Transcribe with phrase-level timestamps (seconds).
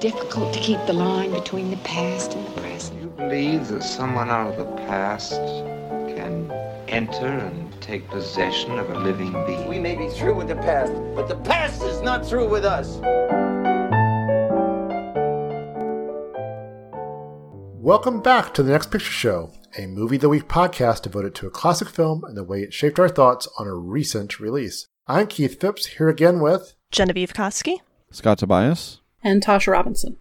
[0.00, 3.00] difficult to keep the line between the past and the present.
[3.00, 6.48] Do you believe that someone out of the past can
[6.86, 9.66] enter and take possession of a living being?
[9.66, 12.98] We may be through with the past, but the past is not through with us.
[17.74, 21.48] Welcome back to the Next Picture Show, a movie of the week podcast devoted to
[21.48, 24.86] a classic film and the way it shaped our thoughts on a recent release.
[25.08, 27.80] I'm Keith Phipps, here again with Genevieve Koski,
[28.12, 30.16] Scott Tobias, and Tasha Robinson.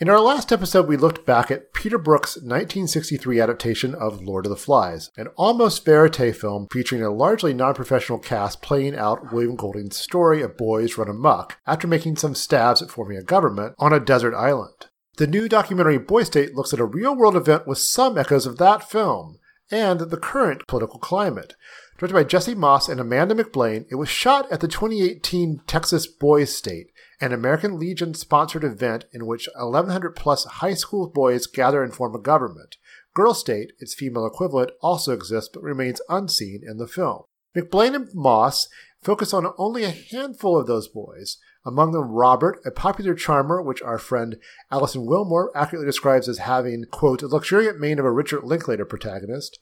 [0.00, 4.50] In our last episode, we looked back at Peter Brook's 1963 adaptation of Lord of
[4.50, 9.56] the Flies, an almost verite film featuring a largely non professional cast playing out William
[9.56, 13.92] Golding's story of boys run amok after making some stabs at forming a government on
[13.92, 14.86] a desert island.
[15.18, 18.56] The new documentary Boy State looks at a real world event with some echoes of
[18.56, 19.38] that film
[19.70, 21.56] and the current political climate.
[21.98, 26.56] Directed by Jesse Moss and Amanda McBaine, it was shot at the 2018 Texas Boys
[26.56, 31.94] State, an American Legion sponsored event in which 1,100 plus high school boys gather and
[31.94, 32.76] form a government.
[33.14, 37.24] Girl State, its female equivalent, also exists but remains unseen in the film.
[37.56, 38.68] McBaine and Moss
[39.02, 43.82] focus on only a handful of those boys, among them, Robert, a popular charmer, which
[43.82, 44.36] our friend
[44.70, 49.58] Alison Willmore accurately describes as having, quote, a luxuriant mane of a Richard Linklater protagonist.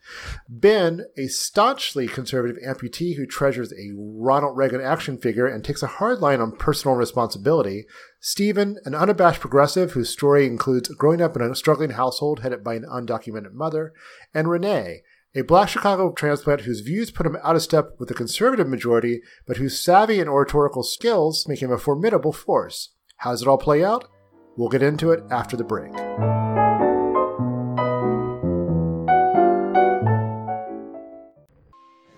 [0.48, 5.88] Ben, a staunchly conservative amputee who treasures a Ronald Reagan action figure and takes a
[5.88, 7.86] hard line on personal responsibility.
[8.20, 12.74] Stephen, an unabashed progressive whose story includes growing up in a struggling household headed by
[12.74, 13.92] an undocumented mother.
[14.32, 15.02] And Renee,
[15.38, 19.20] a black Chicago transplant whose views put him out of step with the conservative majority,
[19.46, 22.90] but whose savvy and oratorical skills make him a formidable force.
[23.18, 24.08] How does it all play out?
[24.56, 25.92] We'll get into it after the break.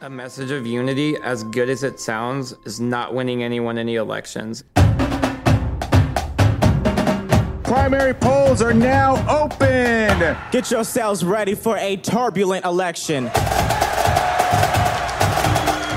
[0.00, 4.64] A message of unity, as good as it sounds, is not winning anyone any elections.
[7.70, 10.36] Primary polls are now open.
[10.50, 13.26] Get yourselves ready for a turbulent election.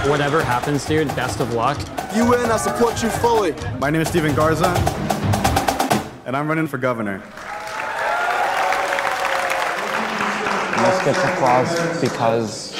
[0.07, 1.79] Whatever happens, dude, best of luck.
[2.16, 3.56] You win, I support you fully.
[3.79, 4.67] My name is Steven Garza,
[6.28, 7.23] and I'm running for governor.
[10.78, 12.75] This gets applause because.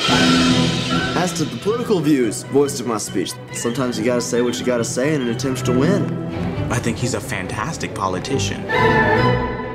[1.18, 4.66] As to the political views voiced in my speech, sometimes you gotta say what you
[4.68, 6.43] gotta say in an attempt to win.
[6.72, 8.64] I think he's a fantastic politician.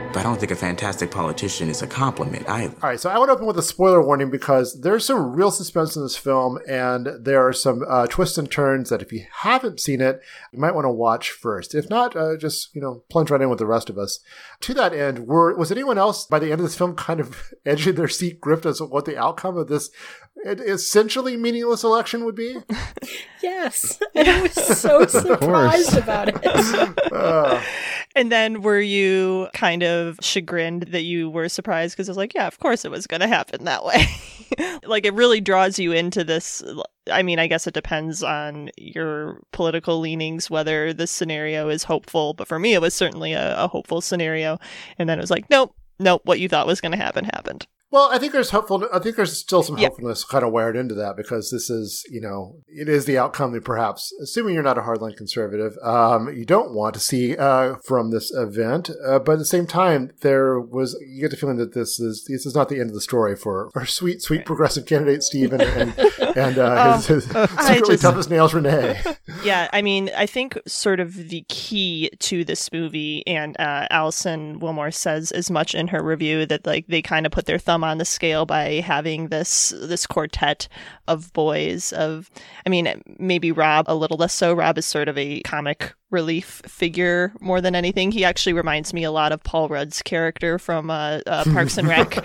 [0.08, 2.74] But I don't think a fantastic politician is a compliment either.
[2.82, 5.96] All right, so I would open with a spoiler warning because there's some real suspense
[5.96, 9.80] in this film, and there are some uh, twists and turns that if you haven't
[9.80, 11.74] seen it, you might want to watch first.
[11.74, 14.20] If not, uh, just you know plunge right in with the rest of us.
[14.60, 17.52] To that end, were was anyone else by the end of this film kind of
[17.66, 19.90] edging their seat, gripped as to what the outcome of this
[20.44, 22.56] essentially meaningless election would be?
[23.42, 26.46] yes, and I was so surprised about it.
[27.12, 27.62] uh.
[28.14, 32.34] And then were you kind of chagrined that you were surprised because it was like,
[32.34, 34.06] yeah, of course it was going to happen that way.
[34.84, 36.62] like it really draws you into this.
[37.10, 42.34] I mean, I guess it depends on your political leanings whether this scenario is hopeful.
[42.34, 44.58] But for me, it was certainly a, a hopeful scenario.
[44.98, 47.66] And then it was like, nope, nope, what you thought was going to happen happened.
[47.90, 48.86] Well, I think there's hopeful.
[48.92, 52.20] I think there's still some hopefulness kind of wired into that because this is, you
[52.20, 56.44] know, it is the outcome that perhaps, assuming you're not a hardline conservative, um, you
[56.44, 58.90] don't want to see uh, from this event.
[59.06, 62.24] Uh, but at the same time, there was you get the feeling that this is
[62.28, 65.62] this is not the end of the story for our sweet, sweet progressive candidate Stephen
[65.62, 65.98] and
[66.36, 69.00] and uh, his, his secretly just, tough as nails Renee.
[69.44, 74.58] Yeah, I mean, I think sort of the key to this movie, and uh, Alison
[74.58, 77.77] Willmore says as much in her review that like they kind of put their thumb
[77.84, 80.68] on the scale by having this this quartet
[81.06, 82.30] of boys of
[82.66, 84.52] I mean maybe Rob a little less so.
[84.52, 88.10] Rob is sort of a comic relief figure more than anything.
[88.12, 91.88] He actually reminds me a lot of Paul Rudd's character from uh, uh, Parks and
[91.88, 92.18] Rec.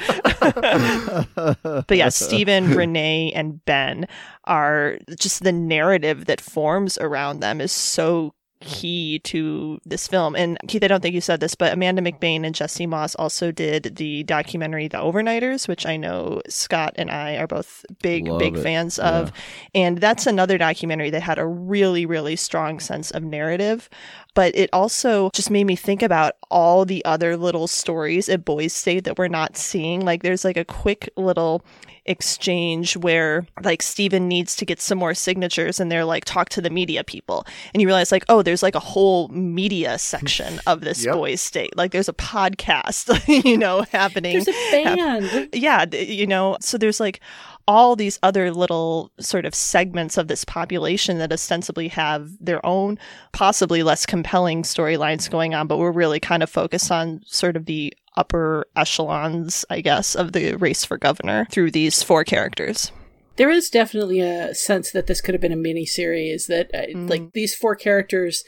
[1.63, 4.07] But yeah Stephen Renee and Ben
[4.45, 10.35] are just the narrative that forms around them is so key to this film.
[10.35, 13.51] And Keith, I don't think you said this, but Amanda McBaine and Jesse Moss also
[13.51, 18.39] did the documentary The Overnighters, which I know Scott and I are both big, Love
[18.39, 18.63] big it.
[18.63, 19.09] fans yeah.
[19.09, 19.31] of.
[19.75, 23.89] And that's another documentary that had a really, really strong sense of narrative.
[24.33, 28.73] But it also just made me think about all the other little stories at Boys
[28.73, 30.01] State that we're not seeing.
[30.01, 31.63] Like there's like a quick little
[32.05, 36.59] exchange where like Stephen needs to get some more signatures and they're like talk to
[36.59, 40.81] the media people and you realize like oh there's like a whole media section of
[40.81, 41.13] this yep.
[41.13, 46.57] boys state like there's a podcast you know happening there's a band yeah you know
[46.59, 47.21] so there's like
[47.67, 52.99] all these other little sort of segments of this population that ostensibly have their own,
[53.31, 57.65] possibly less compelling storylines going on, but we're really kind of focused on sort of
[57.65, 62.91] the upper echelons, I guess, of the race for governor through these four characters.
[63.37, 66.85] There is definitely a sense that this could have been a mini series that, uh,
[66.93, 67.09] mm.
[67.09, 68.43] like, these four characters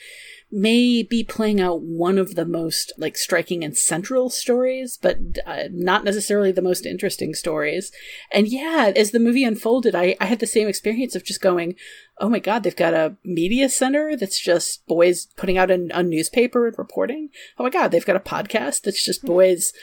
[0.51, 5.63] may be playing out one of the most like striking and central stories, but uh,
[5.71, 7.92] not necessarily the most interesting stories.
[8.31, 11.75] And yeah, as the movie unfolded, I, I had the same experience of just going,
[12.20, 16.02] oh my god, they've got a media center that's just boys putting out a, a,
[16.02, 17.30] newspaper and reporting.
[17.58, 19.74] Oh my god, they've got a podcast that's just boys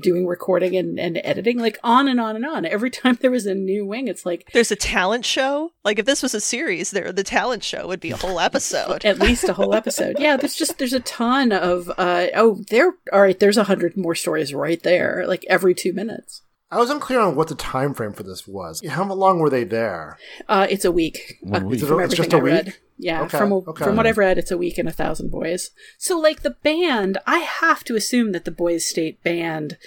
[0.00, 2.64] doing recording and, and editing, like on and on and on.
[2.64, 5.72] Every time there was a new wing, it's like there's a talent show.
[5.84, 9.04] Like if this was a series, there the talent show would be a whole episode,
[9.04, 10.16] at least a whole episode.
[10.18, 13.38] Yeah, there's just there's a ton of uh oh there all right.
[13.38, 16.42] There's a hundred more stories right there, like every two minutes.
[16.70, 18.80] I was unclear on what the time frame for this was.
[18.86, 20.18] How long were they there?
[20.48, 21.38] Uh, it's a week.
[21.40, 21.80] One week.
[21.80, 22.52] From it's just a I week.
[22.52, 22.74] Read.
[22.96, 23.84] Yeah, okay, from okay.
[23.84, 25.70] from what I've read, it's a week and a thousand boys.
[25.98, 29.78] So, like the band, I have to assume that the Boys State Band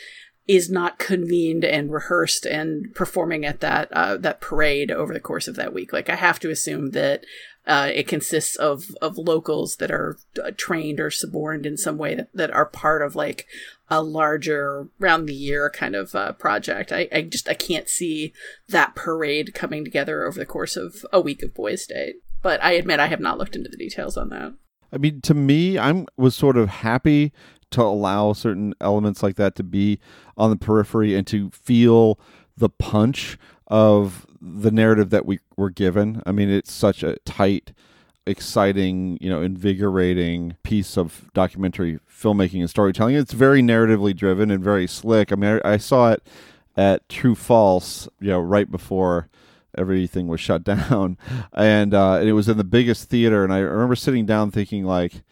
[0.47, 5.47] is not convened and rehearsed and performing at that uh, that parade over the course
[5.47, 5.93] of that week.
[5.93, 7.23] Like, I have to assume that
[7.65, 12.15] uh, it consists of of locals that are uh, trained or suborned in some way
[12.15, 13.45] that, that are part of like
[13.93, 16.91] a larger round the year kind of uh, project.
[16.91, 18.33] I, I just I can't see
[18.67, 22.15] that parade coming together over the course of a week of Boys State.
[22.41, 24.53] But I admit I have not looked into the details on that.
[24.91, 27.31] I mean, to me, I'm was sort of happy
[27.71, 29.99] to allow certain elements like that to be
[30.37, 32.19] on the periphery and to feel
[32.57, 33.37] the punch
[33.67, 36.21] of the narrative that we were given.
[36.25, 37.73] I mean, it's such a tight,
[38.25, 43.15] exciting, you know, invigorating piece of documentary filmmaking and storytelling.
[43.15, 45.31] It's very narratively driven and very slick.
[45.31, 46.23] I mean, I, I saw it
[46.75, 49.29] at True False, you know, right before
[49.77, 51.17] everything was shut down,
[51.53, 53.43] and uh, and it was in the biggest theater.
[53.43, 55.23] And I remember sitting down thinking like,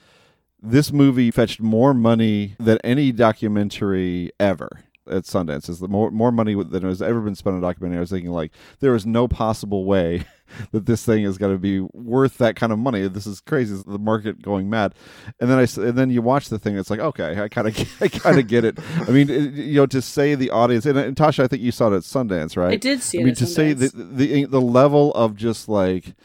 [0.61, 5.69] this movie fetched more money than any documentary ever at Sundance.
[5.69, 7.97] Is the more more money than has ever been spent on a documentary.
[7.97, 10.25] I was thinking like there is no possible way
[10.71, 13.07] that this thing is going to be worth that kind of money.
[13.07, 13.73] This is crazy.
[13.73, 14.93] Is the market going mad.
[15.39, 16.77] And then I and then you watch the thing.
[16.77, 18.77] It's like okay, I kind of I kind of get it.
[19.07, 21.71] I mean, it, you know, to say the audience and, and, Tasha, I think you
[21.71, 22.73] saw it at Sundance, right?
[22.73, 23.19] I did see.
[23.19, 23.55] I mean, to Sundance.
[23.55, 26.15] say the, the the level of just like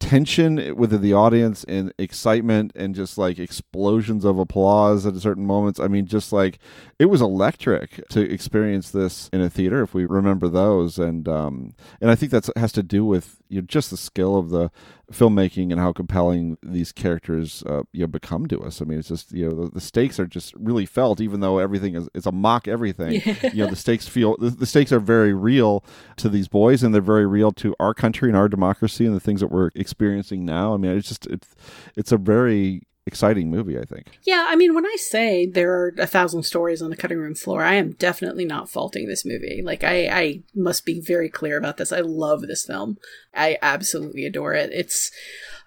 [0.00, 5.80] tension within the audience and excitement and just like explosions of applause at certain moments.
[5.80, 6.58] I mean, just like
[6.98, 10.98] it was electric to experience this in a theater if we remember those.
[10.98, 14.36] And um, and I think that has to do with you know, just the skill
[14.36, 14.70] of the
[15.12, 18.82] filmmaking and how compelling these characters uh, you know become to us.
[18.82, 21.58] I mean, it's just you know the, the, stakes are just really felt, even though
[21.58, 23.22] everything is it's a mock everything.
[23.24, 23.52] Yeah.
[23.52, 25.84] You know, the stakes feel the, the, stakes are very real
[26.16, 29.20] to these boys, and they're very real to our country and our democracy and the
[29.20, 30.74] things that we're experiencing now.
[30.74, 31.54] I mean, it's just it's
[31.96, 34.06] it's a very exciting movie, I think.
[34.22, 37.34] Yeah, I mean, when I say there are a thousand stories on the cutting room
[37.34, 39.60] floor, I am definitely not faulting this movie.
[39.64, 41.90] Like, I, I must be very clear about this.
[41.90, 42.98] I love this film.
[43.34, 44.70] I absolutely adore it.
[44.72, 45.10] It's,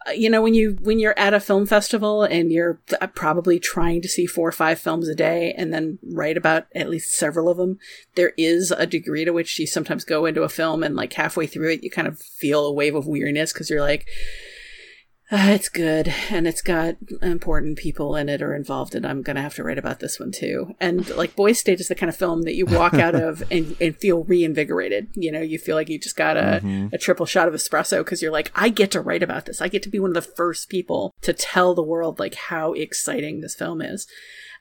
[0.07, 3.59] uh, you know, when you when you're at a film festival and you're uh, probably
[3.59, 7.13] trying to see four or five films a day and then write about at least
[7.13, 7.77] several of them,
[8.15, 11.45] there is a degree to which you sometimes go into a film and like halfway
[11.45, 14.07] through it, you kind of feel a wave of weariness because you're like
[15.31, 19.41] uh, it's good and it's got important people in it or involved and i'm gonna
[19.41, 20.75] have to write about this one too.
[20.79, 23.75] And like boys state is the kind of film that you walk out of and,
[23.79, 25.07] and feel reinvigorated.
[25.13, 26.87] You know you feel like you just got a, mm-hmm.
[26.93, 29.61] a triple shot of espresso because you're like i get to write about this.
[29.61, 32.73] I get to be one of the first people to tell the world like how
[32.73, 34.07] exciting this film is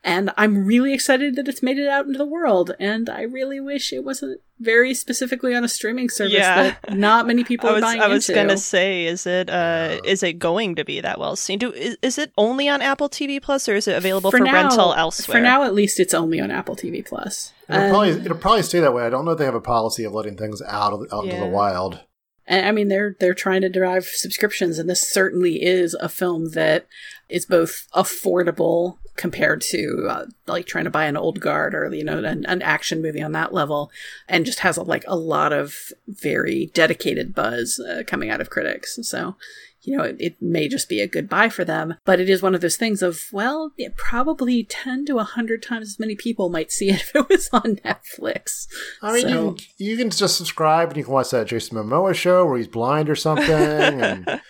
[0.02, 2.72] and I'm really excited that it's made it out into the world.
[2.80, 6.76] And I really wish it wasn't very specifically on a streaming service yeah.
[6.82, 8.40] that not many people I was, are buying I was into.
[8.40, 11.58] gonna say, is it uh, is it going to be that well seen?
[11.58, 14.44] Do is, is it only on Apple TV Plus or is it available for, for
[14.44, 15.38] now, rental elsewhere?
[15.38, 17.52] For now, at least, it's only on Apple TV Plus.
[17.68, 19.04] It'll, um, probably, it'll probably stay that way.
[19.04, 21.34] I don't know if they have a policy of letting things out, of, out yeah.
[21.34, 22.00] into the wild.
[22.46, 26.50] And I mean, they're they're trying to derive subscriptions, and this certainly is a film
[26.52, 26.86] that
[27.28, 32.04] is both affordable compared to uh, like trying to buy an old guard or you
[32.04, 33.90] know an, an action movie on that level,
[34.28, 38.50] and just has a, like a lot of very dedicated buzz uh, coming out of
[38.50, 38.98] critics.
[39.02, 39.36] So
[39.82, 41.94] you know, it, it, may just be a good buy for them.
[42.04, 45.98] But it is one of those things of, well, probably 10 to 100 times as
[45.98, 48.66] many people might see it if it was on Netflix.
[49.02, 49.28] I mean, so.
[49.28, 52.58] you, can, you, can, just subscribe and you can watch that Jason Momoa show where
[52.58, 53.50] he's blind or something.
[53.50, 54.28] and,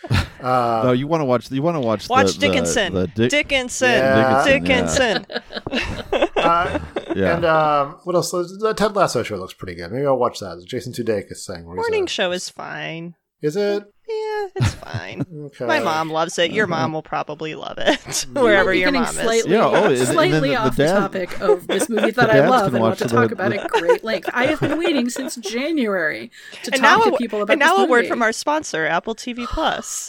[0.41, 2.95] uh, no, you want to watch, you want to watch, watch the, Dickinson.
[2.95, 3.89] The, the Dick- Dickinson.
[3.89, 4.45] Yeah.
[4.45, 5.27] Dickinson.
[5.29, 5.97] Dickinson.
[6.13, 6.27] Yeah.
[6.37, 6.81] uh,
[7.15, 7.37] Yeah.
[7.37, 8.31] And um, what else?
[8.31, 9.91] The Ted Lasso show looks pretty good.
[9.93, 10.63] Maybe I'll watch that.
[10.67, 12.11] Jason Sudeikis saying Morning at.
[12.11, 13.15] show is fine.
[13.43, 13.85] Is it?
[14.11, 15.25] Yeah, it's fine.
[15.51, 15.65] Okay.
[15.67, 16.53] My mom loves it.
[16.53, 18.27] Your mom will probably love it.
[18.33, 19.47] Wherever might be your getting mom slightly, is.
[19.47, 22.11] Yeah, oh, and- and slightly then the- off the the, dad- topic of this movie
[22.13, 24.31] that I love and want watch to the- talk about the- at great length.
[24.33, 26.31] I have been waiting since January
[26.65, 28.33] to and talk now, to a, people about and now this a word from our
[28.33, 30.09] sponsor, Apple TV Plus.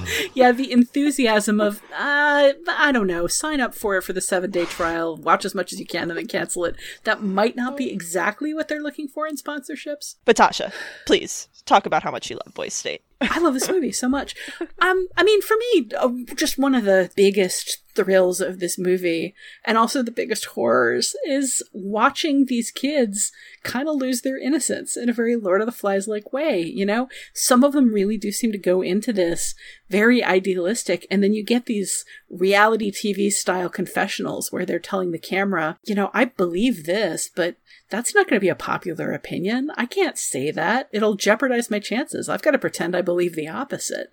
[0.34, 4.50] yeah, the enthusiasm of uh, I don't know, sign up for it for the seven
[4.50, 6.76] day trial, watch as much as you can, and then cancel it.
[7.04, 10.16] That might not be exactly what they're looking for in sponsorships.
[10.24, 10.72] but Tasha,
[11.06, 13.02] please talk about how much you love Boys State.
[13.20, 14.34] I love this movie so much.
[14.80, 19.34] Um, I mean, for me, uh, just one of the biggest thrills of this movie,
[19.64, 23.30] and also the biggest horrors, is watching these kids
[23.62, 26.60] kind of lose their innocence in a very Lord of the Flies like way.
[26.60, 29.54] You know, some of them really do seem to go into this
[29.88, 35.18] very idealistic, and then you get these reality TV style confessionals where they're telling the
[35.18, 37.56] camera, you know, I believe this, but
[37.92, 39.70] that's not going to be a popular opinion.
[39.76, 40.88] I can't say that.
[40.92, 42.26] It'll jeopardize my chances.
[42.26, 44.10] I've got to pretend I believe the opposite.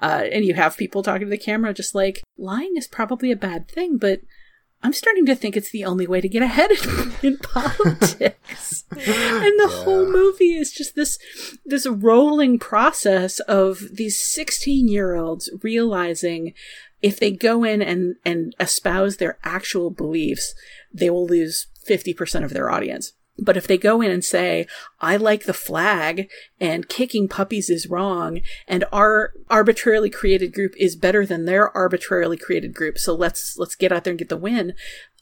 [0.00, 3.36] Uh, and you have people talking to the camera just like, lying is probably a
[3.36, 4.22] bad thing, but
[4.82, 8.84] I'm starting to think it's the only way to get ahead in, in politics.
[8.90, 11.18] and the whole movie is just this
[11.66, 16.54] this rolling process of these 16 year olds realizing
[17.02, 20.54] if they go in and, and espouse their actual beliefs,
[20.92, 23.12] they will lose 50% of their audience.
[23.38, 24.66] But if they go in and say,
[25.00, 26.28] I like the flag
[26.60, 32.36] and kicking puppies is wrong and our arbitrarily created group is better than their arbitrarily
[32.36, 32.98] created group.
[32.98, 34.74] So let's, let's get out there and get the win.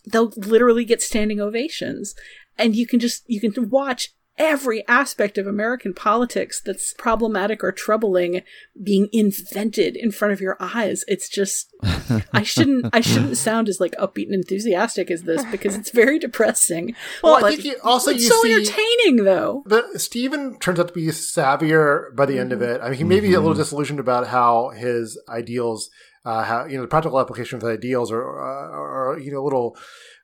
[0.07, 2.15] They'll literally get standing ovations.
[2.59, 7.73] And you can just, you can watch every aspect of American politics that's problematic or
[7.73, 8.43] troubling
[8.83, 11.05] being invented in front of your eyes.
[11.09, 11.75] It's just,
[12.33, 16.19] I shouldn't, I shouldn't sound as like upbeat and enthusiastic as this because it's very
[16.19, 16.95] depressing.
[17.23, 19.63] Well, I think you, also it's you so see, entertaining though.
[19.67, 22.81] But Stephen turns out to be savvier by the end of it.
[22.83, 25.91] I mean, he may be a little disillusioned about how his ideals,
[26.25, 29.41] uh, how you know, the practical application of the ideals are, are, are you know,
[29.41, 29.77] a little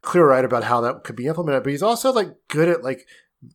[0.02, 1.62] clear-eyed about how that could be implemented.
[1.62, 3.06] But he's also like good at like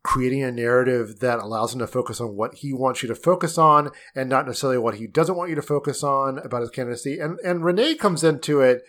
[0.03, 3.57] creating a narrative that allows him to focus on what he wants you to focus
[3.57, 7.19] on and not necessarily what he doesn't want you to focus on about his candidacy.
[7.19, 8.83] And and Renee comes into it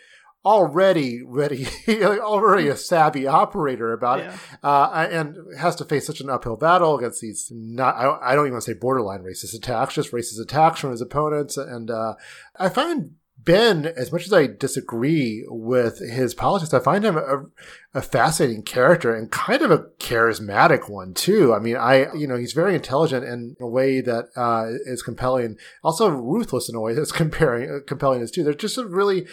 [0.45, 6.31] already ready, already a savvy operator about it, uh, and has to face such an
[6.31, 9.95] uphill battle against these not, I, I don't even want to say borderline racist attacks,
[9.95, 11.57] just racist attacks from his opponents.
[11.57, 12.15] And uh,
[12.57, 13.13] I find
[13.49, 17.45] Ben, as much as I disagree with his politics, I find him a,
[17.95, 21.55] a fascinating character and kind of a charismatic one too.
[21.55, 25.57] I mean, I, you know, he's very intelligent in a way that uh, is compelling,
[25.83, 28.45] also ruthless in a way that's comparing, uh, compelling as too.
[28.45, 29.27] They're just really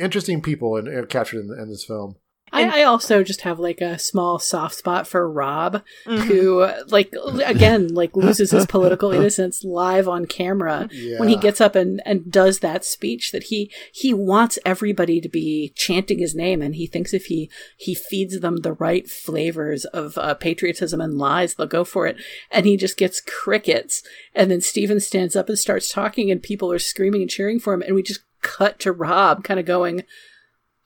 [0.00, 2.16] interesting people in, in, captured in, in this film.
[2.52, 6.22] I, I also just have like a small soft spot for Rob, Mm-hmm.
[6.28, 11.74] who like again like loses his political innocence live on camera when he gets up
[11.74, 16.60] and, and does that speech that he he wants everybody to be chanting his name
[16.60, 21.18] and he thinks if he he feeds them the right flavors of uh, patriotism and
[21.18, 22.16] lies they'll go for it.
[22.50, 24.02] And he just gets crickets.
[24.34, 27.72] And then Steven stands up and starts talking and people are screaming and cheering for
[27.74, 27.82] him.
[27.82, 30.02] And we just cut to Rob kind of going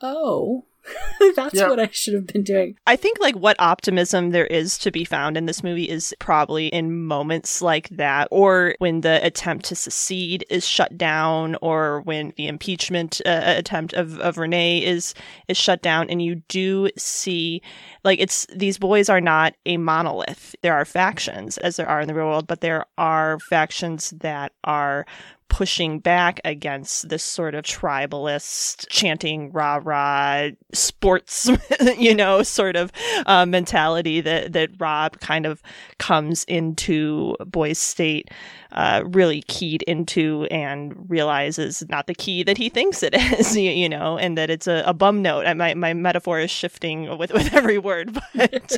[0.00, 0.64] oh
[1.36, 1.68] that's Yeah.
[1.68, 2.76] what I should have been doing.
[2.86, 6.68] I think like what optimism there is to be found in this movie is probably
[6.68, 12.32] in moments like that, or when the attempt to secede is shut down, or when
[12.36, 15.14] the impeachment uh, attempt of, of Renee is
[15.48, 17.62] is shut down, and you do see
[18.04, 20.54] like it's these boys are not a monolith.
[20.62, 24.52] There are factions as there are in the real world, but there are factions that
[24.64, 25.06] are
[25.48, 31.50] pushing back against this sort of tribalist chanting rah rah sports
[31.98, 32.92] you know sort of
[33.26, 35.62] uh, mentality that that rob kind of
[35.98, 38.30] comes into boys state
[38.72, 43.70] uh, really keyed into and realizes not the key that he thinks it is you,
[43.70, 45.56] you know and that it's a, a bum note.
[45.56, 48.76] My, my metaphor is shifting with, with every word but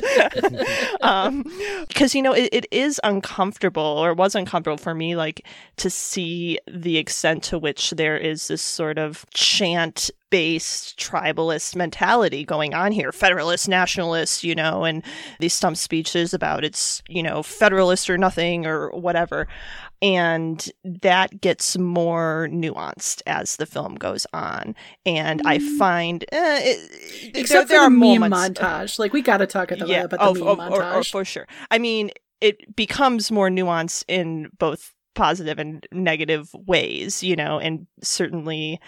[1.01, 1.43] um
[1.87, 5.45] because you know it, it is uncomfortable or was uncomfortable for me like
[5.77, 12.43] to see the extent to which there is this sort of chant based tribalist mentality
[12.45, 15.03] going on here federalist nationalist you know and
[15.39, 19.47] these stump speeches about it's you know federalist or nothing or whatever
[20.01, 27.35] and that gets more nuanced as the film goes on and i find eh, it,
[27.35, 28.99] Except there, for are the meme moments montage.
[28.99, 31.11] Like we got to talk about yeah, about the oh, meme oh, montage.
[31.11, 31.47] for sure.
[31.71, 37.87] I mean, it becomes more nuanced in both positive and negative ways, you know, and
[38.01, 38.79] certainly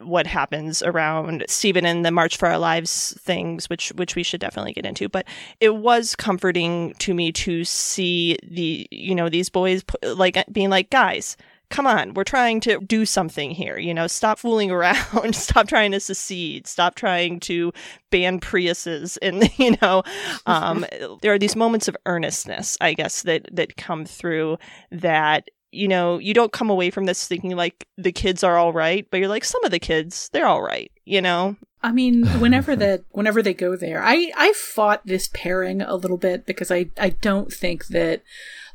[0.00, 4.40] what happens around Stephen and the March for Our Lives things, which which we should
[4.40, 5.08] definitely get into.
[5.08, 5.26] But
[5.60, 10.90] it was comforting to me to see the you know these boys like being like
[10.90, 11.36] guys.
[11.68, 13.78] Come on, we're trying to do something here.
[13.78, 15.36] You know, stop fooling around.
[15.36, 16.66] stop trying to secede.
[16.66, 17.72] Stop trying to
[18.10, 19.18] ban Priuses.
[19.22, 20.02] And you know,
[20.46, 20.84] um,
[21.22, 24.58] there are these moments of earnestness, I guess, that that come through
[24.90, 28.72] that you know, you don't come away from this thinking like the kids are all
[28.72, 31.56] right, but you're like some of the kids, they're all right, you know.
[31.82, 36.18] I mean, whenever that whenever they go there, I I fought this pairing a little
[36.18, 38.22] bit because I I don't think that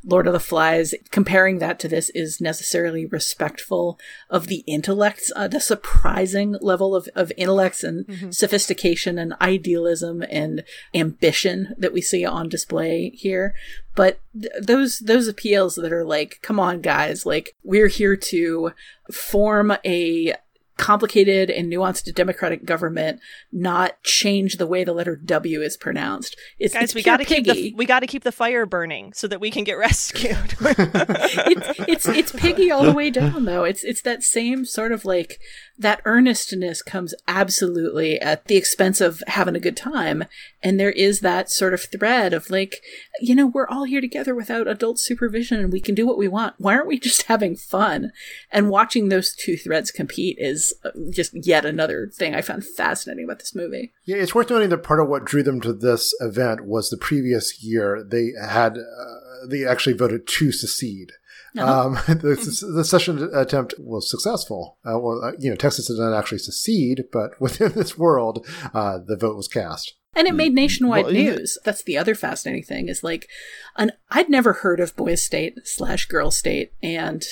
[0.06, 5.48] Lord of the Flies, comparing that to this is necessarily respectful of the intellects, uh,
[5.48, 8.32] the surprising level of, of intellects and mm-hmm.
[8.32, 13.54] sophistication and idealism and ambition that we see on display here.
[13.96, 18.72] But th- those, those appeals that are like, come on guys, like, we're here to
[19.12, 20.36] form a
[20.78, 23.20] complicated and nuanced democratic government
[23.52, 26.36] not change the way the letter W is pronounced.
[26.60, 29.14] It's, Guys, it's we got to keep the we got to keep the fire burning
[29.14, 30.36] so that we can get rescued.
[30.62, 33.64] it's, it's it's piggy all the way down though.
[33.64, 35.40] It's it's that same sort of like
[35.78, 40.24] that earnestness comes absolutely at the expense of having a good time.
[40.64, 42.82] And there is that sort of thread of like,
[43.20, 46.28] you know, we're all here together without adult supervision and we can do what we
[46.28, 46.56] want.
[46.58, 48.12] Why aren't we just having fun?
[48.52, 53.26] And watching those two threads compete is uh, just yet another thing I found fascinating
[53.26, 53.94] about this movie.
[54.06, 56.98] Yeah, it's worth noting that part of what drew them to this event was the
[56.98, 61.12] previous year they had, uh, they actually voted to secede.
[61.58, 61.88] Uh-huh.
[61.88, 64.78] Um, the, the secession attempt was successful.
[64.86, 69.00] Uh, well, uh, you know, Texas did not actually secede, but within this world, uh,
[69.06, 69.96] the vote was cast.
[70.16, 70.56] And it made mm-hmm.
[70.56, 71.58] nationwide well, news.
[71.66, 73.28] That's the other fascinating thing is like,
[73.76, 76.74] an, I'd never heard of boys state slash girl state.
[76.82, 77.24] And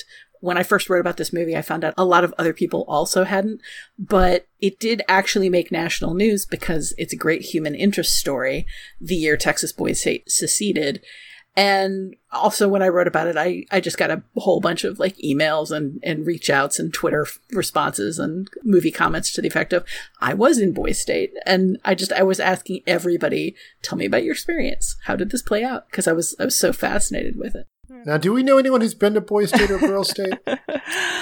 [0.42, 2.84] when I first wrote about this movie, I found out a lot of other people
[2.90, 3.62] also hadn't,
[3.98, 8.66] but it did actually make national news because it's a great human interest story
[9.00, 11.02] the year Texas boys state seceded.
[11.56, 14.98] And also when I wrote about it, I, I just got a whole bunch of
[14.98, 19.72] like emails and, and reach outs and Twitter responses and movie comments to the effect
[19.72, 19.86] of,
[20.20, 21.34] I was in Boy State.
[21.46, 24.96] And I just, I was asking everybody, tell me about your experience.
[25.04, 25.92] How did this play out?
[25.92, 27.68] Cause I was, I was so fascinated with it.
[28.06, 30.34] Now, do we know anyone who's been to Boy State or Girl State?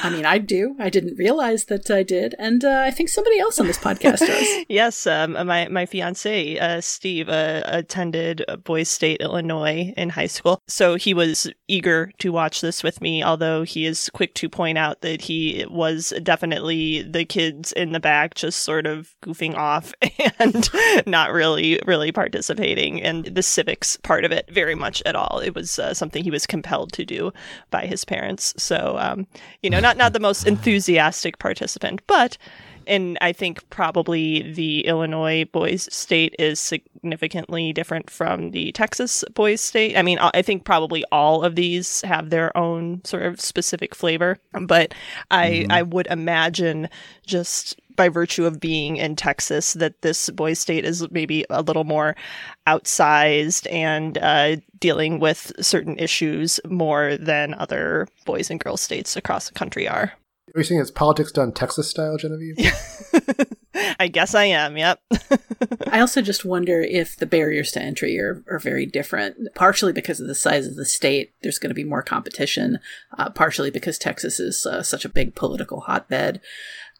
[0.04, 0.76] I mean, I do.
[0.80, 4.20] I didn't realize that I did, and uh, I think somebody else on this podcast
[4.20, 4.66] does.
[4.70, 10.62] yes, um, my my fiance uh, Steve uh, attended Boy State, Illinois, in high school,
[10.68, 13.24] so he was eager to watch this with me.
[13.24, 18.00] Although he is quick to point out that he was definitely the kids in the
[18.00, 19.94] back, just sort of goofing off
[20.40, 20.70] and
[21.06, 25.40] not really, really participating in the civics part of it very much at all.
[25.44, 27.34] It was uh, something he was compelled to do
[27.71, 28.54] by his parents.
[28.58, 29.26] So, um,
[29.63, 32.38] you know, not not the most enthusiastic participant, but
[32.88, 39.62] and I think probably the Illinois boys state is significantly different from the Texas boys
[39.62, 39.97] state.
[39.97, 44.38] I mean, I think probably all of these have their own sort of specific flavor,
[44.62, 44.93] but
[45.32, 45.71] I mm-hmm.
[45.71, 46.89] I would imagine
[47.26, 51.84] just by virtue of being in Texas that this boys state is maybe a little
[51.84, 52.16] more
[52.66, 59.48] outsized and uh, dealing with certain issues more than other boys and girls states across
[59.48, 60.14] the country are.
[60.56, 62.58] Are you saying it's politics done Texas style, Genevieve?
[64.00, 65.00] I guess I am, yep.
[65.92, 70.20] I also just wonder if the barriers to entry are, are very different, partially because
[70.20, 71.34] of the size of the state.
[71.44, 72.80] There's going to be more competition,
[73.18, 76.42] uh, partially because Texas is uh, such a big political hotbed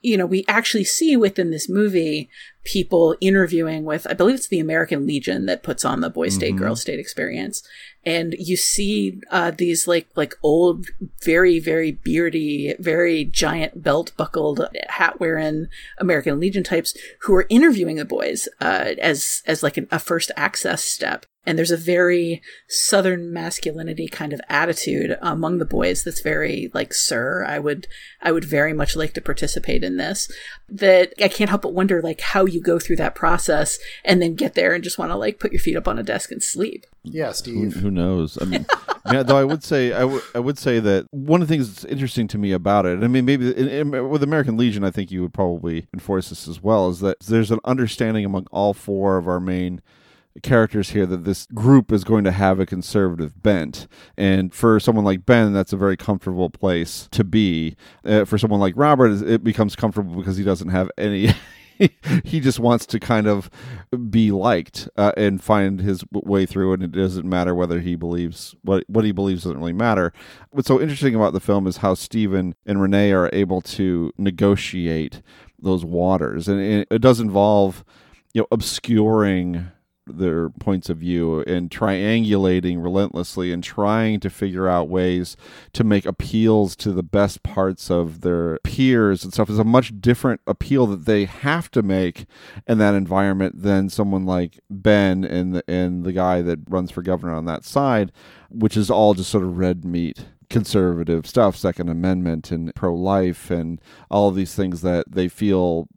[0.02, 2.30] you know, we actually see within this movie
[2.64, 6.56] people interviewing with, I believe it's the American Legion that puts on the boy state,
[6.56, 6.64] mm-hmm.
[6.64, 7.64] girl state experience.
[8.04, 10.88] And you see, uh, these like, like old,
[11.24, 15.68] very, very beardy, very giant belt buckled, hat wearing
[16.00, 20.32] American Legion types who are interviewing the boys, uh, as, as like an, a first
[20.36, 21.26] access step.
[21.44, 26.94] And there's a very southern masculinity kind of attitude among the boys that's very like,
[26.94, 27.88] sir, I would,
[28.22, 30.32] I would very much like to participate in this.
[30.70, 34.36] That I can't help but wonder like how you go through that process and then
[34.36, 36.44] get there and just want to like put your feet up on a desk and
[36.44, 36.86] sleep.
[37.04, 37.74] Yeah, Steve.
[37.74, 38.38] Who, who knows?
[38.40, 38.66] I mean,
[39.12, 41.74] yeah, though I would say, I, w- I would say that one of the things
[41.74, 44.92] that's interesting to me about it, I mean, maybe in, in, with American Legion, I
[44.92, 48.76] think you would probably enforce this as well, is that there's an understanding among all
[48.76, 49.82] four of our main
[50.44, 53.88] characters here that this group is going to have a conservative bent.
[54.18, 57.76] And for someone like Ben, that's a very comfortable place to be.
[58.06, 61.34] Uh, for someone like Robert, it becomes comfortable because he doesn't have any
[62.24, 63.50] he just wants to kind of
[64.10, 68.56] be liked uh, and find his way through, and it doesn't matter whether he believes
[68.62, 70.14] what what he believes doesn't really matter.
[70.52, 75.22] What's so interesting about the film is how Stephen and Renee are able to negotiate
[75.60, 77.84] those waters, and it, it does involve
[78.34, 79.72] you know obscuring
[80.08, 85.38] their points of view and triangulating relentlessly and trying to figure out ways
[85.74, 89.50] to make appeals to the best parts of their peers and stuff.
[89.50, 92.26] Is a much different appeal that they have to make
[92.68, 97.02] in that environment than someone like Ben and the, and the guy that runs for
[97.02, 98.12] governor on that side,
[98.50, 103.50] which is all just sort of red meat conservative stuff, Second Amendment and pro life
[103.50, 105.88] and all these things that they feel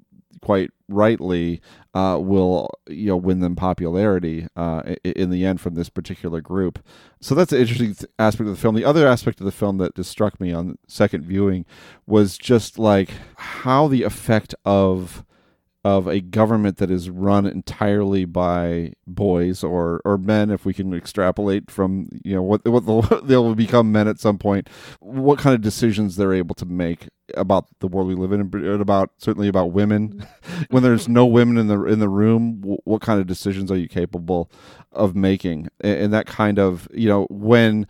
[0.44, 1.62] quite rightly
[1.94, 6.84] uh, will you know win them popularity uh, in the end from this particular group.
[7.20, 8.74] So that's an interesting aspect of the film.
[8.74, 11.64] The other aspect of the film that just struck me on second viewing
[12.06, 15.24] was just like how the effect of
[15.84, 20.94] of a government that is run entirely by boys or or men if we can
[20.94, 24.68] extrapolate from you know what what they'll, they'll become men at some point
[25.00, 28.80] what kind of decisions they're able to make about the world we live in and
[28.80, 30.26] about certainly about women.
[30.70, 33.88] When there's no women in the in the room what kind of decisions are you
[33.88, 34.50] capable
[34.92, 35.68] of making?
[35.80, 37.86] And that kind of you know when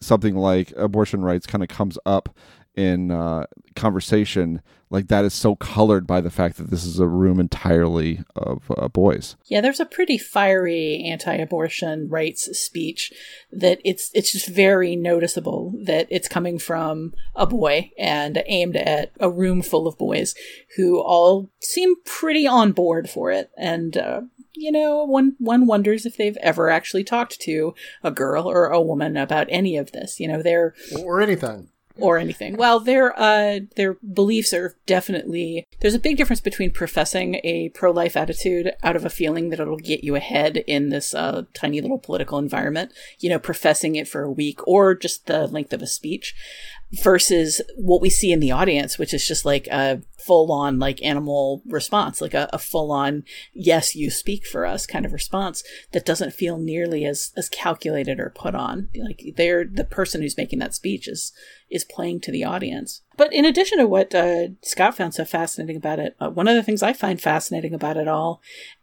[0.00, 2.34] something like abortion rights kind of comes up
[2.74, 3.46] in uh,
[3.76, 8.24] conversation like that is so colored by the fact that this is a room entirely
[8.34, 9.36] of uh, boys.
[9.46, 13.12] Yeah, there's a pretty fiery anti-abortion rights speech
[13.52, 19.12] that it's it's just very noticeable that it's coming from a boy and aimed at
[19.20, 20.34] a room full of boys
[20.76, 24.22] who all seem pretty on board for it and uh,
[24.58, 28.82] you know, one one wonders if they've ever actually talked to a girl or a
[28.82, 30.18] woman about any of this.
[30.18, 31.68] You know, they're or anything
[31.98, 32.56] or anything.
[32.56, 37.90] Well, their uh, their beliefs are definitely there's a big difference between professing a pro
[37.90, 41.80] life attitude out of a feeling that it'll get you ahead in this uh, tiny
[41.80, 45.82] little political environment, you know, professing it for a week or just the length of
[45.82, 46.34] a speech,
[46.92, 51.02] versus what we see in the audience, which is just like a full on like
[51.02, 55.62] animal response, like a, a full on yes, you speak for us kind of response
[55.92, 58.88] that doesn't feel nearly as as calculated or put on.
[58.96, 61.32] Like they're the person who's making that speech is
[61.70, 63.02] is playing to the audience.
[63.16, 66.54] But in addition to what uh, Scott found so fascinating about it, uh, one of
[66.54, 68.40] the things I find fascinating about it all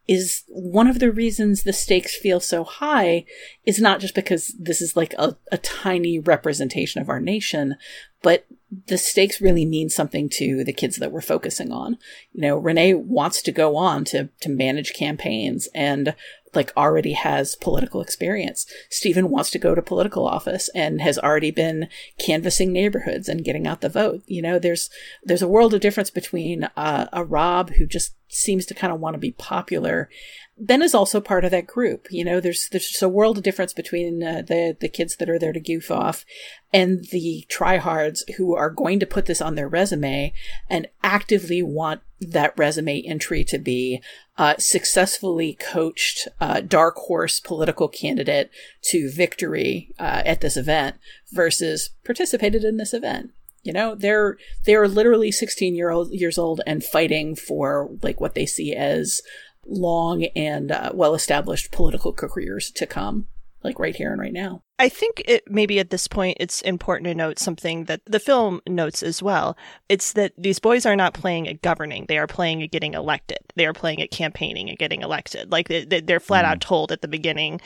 [0.08, 3.26] is one of the reasons the stakes feel so high
[3.66, 7.76] is not just because this is like a, a tiny representation of our nation,
[8.22, 8.46] but
[8.88, 11.98] the stakes really mean something to the kids that we're focusing on.
[12.34, 16.16] You know, Renee wants to go on to, to manage campaigns and
[16.56, 18.66] like already has political experience.
[18.90, 21.88] Stephen wants to go to political office and has already been
[22.18, 24.22] canvassing neighborhoods and getting out the vote.
[24.28, 24.90] You know, there's
[25.24, 29.00] there's a world of difference between uh, a Rob who just seems to kind of
[29.00, 30.10] want to be popular
[30.58, 32.08] Ben is also part of that group.
[32.10, 35.30] You know, there's there's just a world of difference between uh, the the kids that
[35.30, 36.26] are there to goof off
[36.72, 40.34] and the tryhards who are going to put this on their resume
[40.70, 44.02] and actively want that resume entry to be
[44.38, 48.50] uh, successfully coached uh, dark horse political candidate
[48.82, 50.96] to victory uh, at this event
[51.34, 53.32] versus participated in this event.
[53.64, 58.36] You know, they're they're literally 16 year old years old and fighting for like what
[58.36, 59.22] they see as
[59.66, 63.28] long and uh, well established political careers to come,
[63.64, 64.62] like right here and right now.
[64.78, 68.60] I think it maybe at this point it's important to note something that the film
[68.68, 69.56] notes as well.
[69.88, 73.38] It's that these boys are not playing at governing; they are playing at getting elected.
[73.56, 75.52] They are playing at campaigning and getting elected.
[75.52, 76.62] Like they're flat out mm.
[76.62, 77.62] told at the beginning,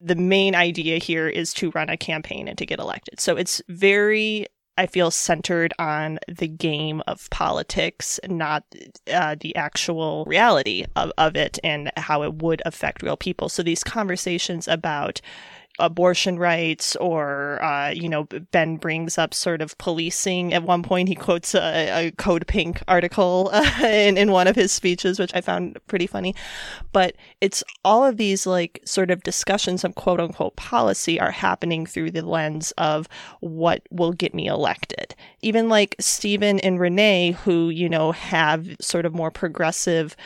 [0.00, 3.20] the main idea here is to run a campaign and to get elected.
[3.20, 8.64] So it's very I feel centered on the game of politics, not
[9.12, 13.48] uh, the actual reality of, of it and how it would affect real people.
[13.48, 15.20] So these conversations about
[15.78, 20.54] abortion rights or uh, you know ben brings up sort of policing.
[20.54, 24.56] At one point he quotes a, a code pink article uh, in, in one of
[24.56, 26.34] his speeches which i found pretty funny.
[26.92, 31.86] But it's all of these like sort of discussions of quote unquote policy are happening
[31.86, 33.08] through the lens of
[33.40, 35.14] what will get me elected.
[35.42, 40.16] Even like stephen and renee who you know have sort of more progressive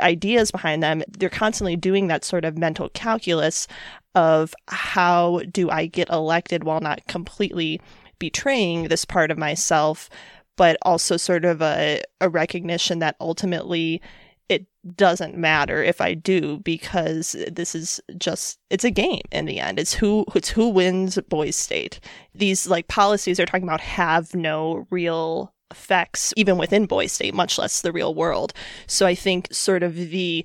[0.00, 3.66] ideas behind them, they're constantly doing that sort of mental calculus
[4.14, 7.80] of how do I get elected while not completely
[8.18, 10.10] betraying this part of myself,
[10.56, 14.02] but also sort of a, a recognition that ultimately
[14.48, 19.60] it doesn't matter if I do because this is just it's a game in the
[19.60, 19.78] end.
[19.78, 22.00] It's who it's who wins boys state.
[22.34, 27.58] These like policies they're talking about have no real effects, even within Boys State, much
[27.58, 28.52] less the real world.
[28.86, 30.44] So I think sort of the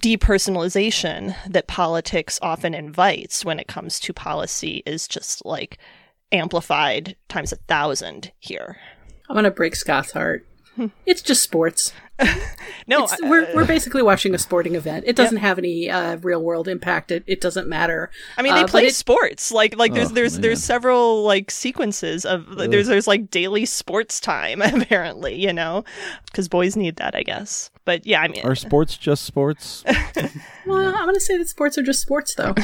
[0.00, 5.78] depersonalization that politics often invites when it comes to policy is just like
[6.32, 8.78] amplified times a thousand here.
[9.28, 10.46] I'm gonna break Scott's heart.
[10.76, 10.88] Hmm.
[11.06, 11.92] It's just sports.
[12.86, 15.04] no, It's- we're we're basically watching a sporting event.
[15.06, 17.10] It doesn't have any uh, real world impact.
[17.10, 18.10] It, it doesn't matter.
[18.36, 19.50] I mean, they Uh, play it- sports.
[19.50, 20.42] Like, like there's Oh, there's man.
[20.42, 25.84] there's several like sequences of like, there's there's like daily sports time apparently, you know,
[26.26, 27.70] because boys need that, I guess.
[27.84, 29.84] But yeah, I mean, Are sports just sports?
[30.66, 32.54] Well, I'm gonna say that sports are just sports, though.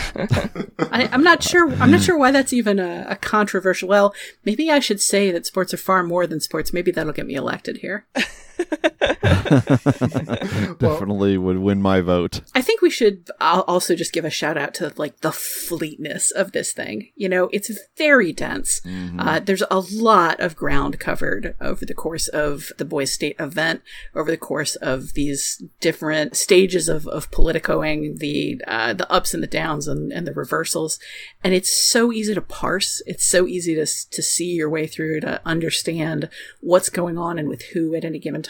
[0.78, 1.70] I, I'm not sure.
[1.74, 3.90] I'm not sure why that's even a, a controversial.
[3.90, 6.72] Well, maybe I should say that sports are far more than sports.
[6.72, 8.06] Maybe that'll get me elected here.
[10.79, 12.40] Definitely would win my vote.
[12.55, 16.53] I think we should also just give a shout out to like the fleetness of
[16.53, 17.11] this thing.
[17.16, 18.81] You know, it's very dense.
[19.18, 23.83] Uh, there's a lot of ground covered over the course of the Boys State event,
[24.14, 29.42] over the course of these different stages of, of politicoing, the uh, the ups and
[29.42, 30.99] the downs and, and the reversals.
[31.42, 33.03] And it's so easy to parse.
[33.07, 36.29] It's so easy to to see your way through to understand
[36.61, 38.49] what's going on and with who at any given time.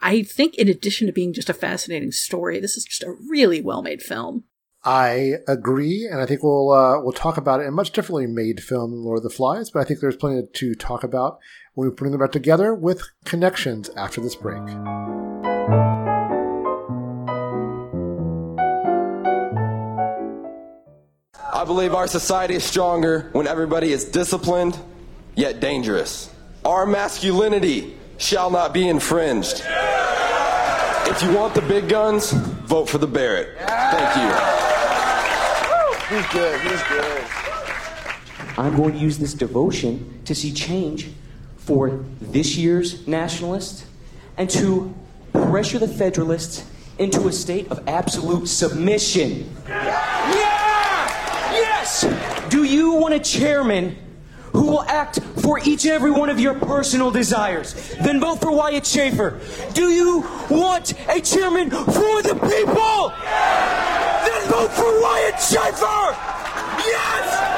[0.00, 3.60] I think, in addition to being just a fascinating story, this is just a really
[3.60, 4.44] well made film.
[4.84, 8.26] I agree, and I think we'll uh, we'll talk about it in a much differently
[8.26, 11.38] made film than Lord of the Flies, but I think there's plenty to talk about
[11.72, 14.62] when we bring them back together with connections after this break.
[21.54, 24.78] I believe our society is stronger when everybody is disciplined
[25.34, 26.30] yet dangerous.
[26.62, 29.62] Our masculinity shall not be infringed.
[31.06, 33.56] If you want the big guns, vote for the Barrett.
[33.58, 36.16] Thank you.
[36.16, 36.60] He's good.
[36.60, 37.24] He's good.
[38.56, 41.10] I'm going to use this devotion to see change
[41.56, 43.86] for this year's nationalists
[44.36, 44.94] and to
[45.32, 46.64] pressure the Federalists
[46.98, 49.50] into a state of absolute submission.
[49.68, 51.50] Yeah!
[51.52, 52.06] Yes!
[52.48, 53.96] Do you want a chairman
[54.52, 57.74] who will act for each and every one of your personal desires?
[58.02, 59.38] Then vote for Wyatt Schaefer.
[59.74, 63.12] Do you want a chairman for the people?
[64.24, 66.16] Then vote for Wyatt Schaefer!
[66.86, 67.54] Yes!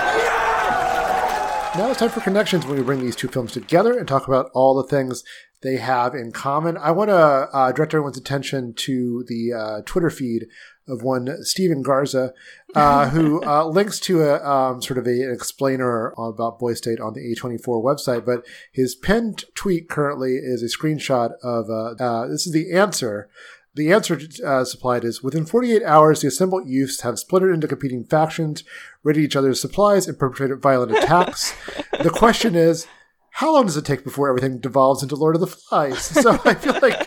[1.76, 4.50] Now it's time for connections when we bring these two films together and talk about
[4.54, 5.22] all the things
[5.62, 6.76] they have in common.
[6.76, 10.46] I want to uh, direct everyone's attention to the uh, Twitter feed
[10.88, 12.32] of one Stephen Garza,
[12.76, 17.00] uh, who uh, links to a um, sort of a, an explainer about Boy State
[17.00, 18.26] on the A24 website.
[18.26, 23.28] But his pinned tweet currently is a screenshot of uh, uh, this is the answer.
[23.74, 28.04] The answer uh, supplied is within 48 hours, the assembled youths have splintered into competing
[28.04, 28.64] factions,
[29.02, 31.54] raided each other's supplies, and perpetrated violent attacks.
[32.02, 32.86] the question is,
[33.32, 36.06] how long does it take before everything devolves into Lord of the Flies?
[36.22, 37.06] So I feel like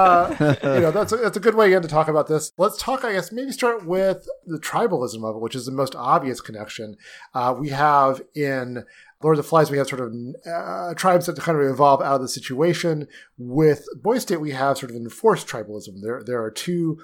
[0.00, 2.52] uh, you know that's a, that's a good way again to talk about this.
[2.58, 5.94] Let's talk, I guess, maybe start with the tribalism of it, which is the most
[5.94, 6.96] obvious connection.
[7.34, 8.84] Uh, we have in
[9.22, 10.14] Lord of the Flies, we have sort of
[10.46, 13.06] uh, tribes that kind of evolve out of the situation.
[13.36, 16.02] With Boy State, we have sort of enforced tribalism.
[16.02, 16.98] There, there are two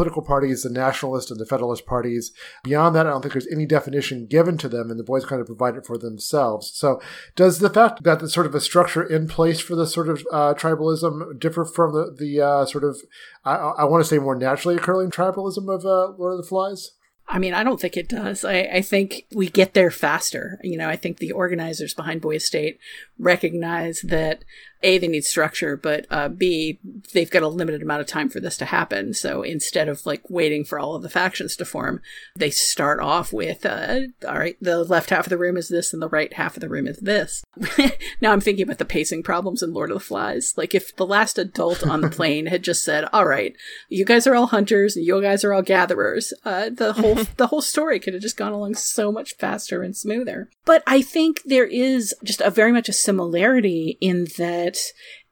[0.00, 2.32] political parties, the Nationalist and the Federalist parties.
[2.64, 5.42] Beyond that, I don't think there's any definition given to them, and the boys kind
[5.42, 6.70] of provide it for themselves.
[6.72, 7.02] So,
[7.36, 10.26] does the fact that there's sort of a structure in place for this sort of
[10.32, 13.02] uh, tribalism differ from the, the uh, sort of,
[13.44, 16.92] I, I want to say, more naturally occurring tribalism of uh, Lord of the Flies?
[17.28, 18.42] I mean, I don't think it does.
[18.42, 20.58] I, I think we get there faster.
[20.62, 22.78] You know, I think the organizers behind Boy State
[23.18, 24.44] recognize that
[24.82, 26.78] A, they need structure, but uh, B,
[27.12, 29.12] they've got a limited amount of time for this to happen.
[29.12, 32.00] So instead of like waiting for all of the factions to form,
[32.34, 35.92] they start off with, uh, all right, the left half of the room is this
[35.92, 37.44] and the right half of the room is this.
[38.20, 40.54] now I'm thinking about the pacing problems in Lord of the Flies.
[40.56, 43.54] Like if the last adult on the plane had just said, all right,
[43.88, 47.48] you guys are all hunters and you guys are all gatherers, uh, the whole the
[47.48, 50.48] whole story could have just gone along so much faster and smoother.
[50.64, 54.69] But I think there is just a very much a similarity in that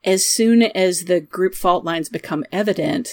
[0.05, 3.11] as soon as the group fault lines become evident,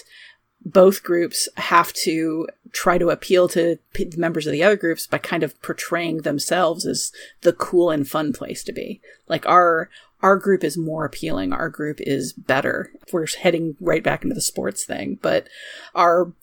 [0.64, 5.18] both groups have to try to appeal to p- members of the other groups by
[5.18, 7.12] kind of portraying themselves as
[7.42, 9.02] the cool and fun place to be.
[9.28, 9.90] Like our
[10.22, 11.54] our group is more appealing.
[11.54, 12.92] Our group is better.
[13.12, 15.48] We're heading right back into the sports thing, but
[15.94, 16.34] our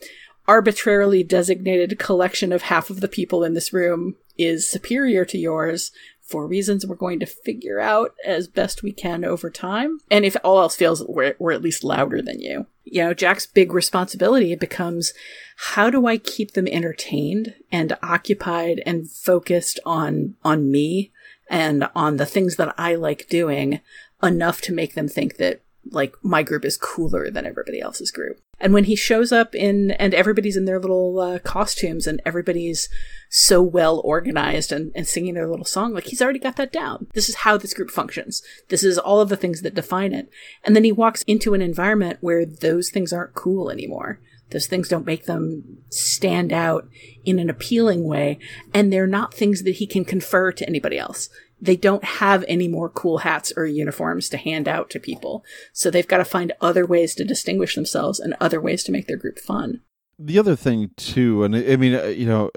[0.47, 5.93] arbitrarily designated collection of half of the people in this room is superior to yours
[6.23, 9.99] for reasons we're going to figure out as best we can over time.
[10.11, 12.67] And if all else fails, we're, we're at least louder than you.
[12.85, 15.13] You know, Jack's big responsibility becomes
[15.57, 21.13] how do I keep them entertained and occupied and focused on, on me
[21.51, 23.81] and on the things that I like doing
[24.23, 28.41] enough to make them think that like my group is cooler than everybody else's group.
[28.61, 32.89] And when he shows up in and everybody's in their little uh, costumes and everybody's
[33.29, 37.09] so well organized and, and singing their little song, like he's already got that down.
[37.15, 38.43] This is how this group functions.
[38.69, 40.31] This is all of the things that define it.
[40.65, 44.21] And then he walks into an environment where those things aren't cool anymore.
[44.53, 46.87] Those things don't make them stand out
[47.25, 48.39] in an appealing way,
[48.75, 51.31] and they're not things that he can confer to anybody else.
[51.63, 55.45] They don't have any more cool hats or uniforms to hand out to people.
[55.73, 59.07] So they've got to find other ways to distinguish themselves and other ways to make
[59.07, 59.81] their group fun.
[60.19, 62.51] The other thing too, and I mean, uh, you know,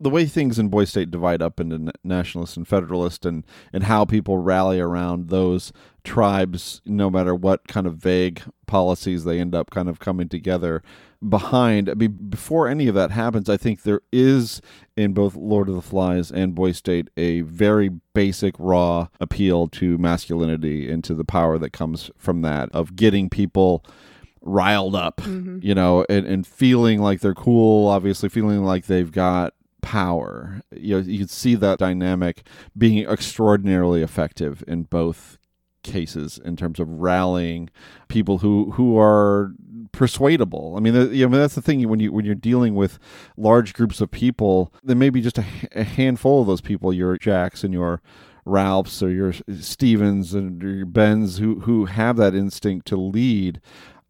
[0.00, 4.04] the way things in Boy State divide up into nationalist and federalist, and and how
[4.04, 5.72] people rally around those
[6.04, 10.82] tribes, no matter what kind of vague policies they end up kind of coming together
[11.28, 11.88] behind.
[11.88, 14.60] I mean, before any of that happens, I think there is
[14.96, 19.98] in both Lord of the Flies and Boys State a very basic, raw appeal to
[19.98, 23.84] masculinity and to the power that comes from that of getting people
[24.40, 25.58] riled up, mm-hmm.
[25.62, 30.62] you know, and, and feeling like they're cool, obviously feeling like they've got power.
[30.72, 32.44] You know, you can see that dynamic
[32.76, 35.38] being extraordinarily effective in both
[35.82, 37.68] cases in terms of rallying
[38.08, 39.52] people who who are
[39.92, 40.74] persuadable.
[40.76, 42.98] I mean, you know, that's the thing when you when you're dealing with
[43.36, 47.16] large groups of people, there may be just a, a handful of those people, your
[47.18, 48.02] Jacks and your
[48.44, 53.60] Ralphs or your Stevens and your Bens who who have that instinct to lead,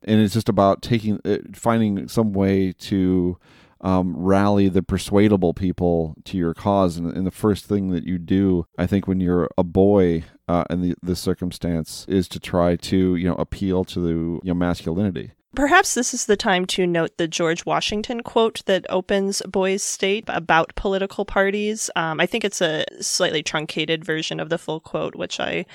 [0.03, 3.37] and it's just about taking uh, finding some way to
[3.83, 6.97] um, rally the persuadable people to your cause.
[6.97, 10.64] And, and, the first thing that you do, I think, when you're a boy uh,
[10.71, 14.55] in the, this circumstance, is to try to you know appeal to the you know
[14.55, 15.33] masculinity.
[15.55, 20.25] Perhaps this is the time to note the George Washington quote that opens Boys State
[20.29, 21.91] about political parties.
[21.95, 25.67] Um, I think it's a slightly truncated version of the full quote, which I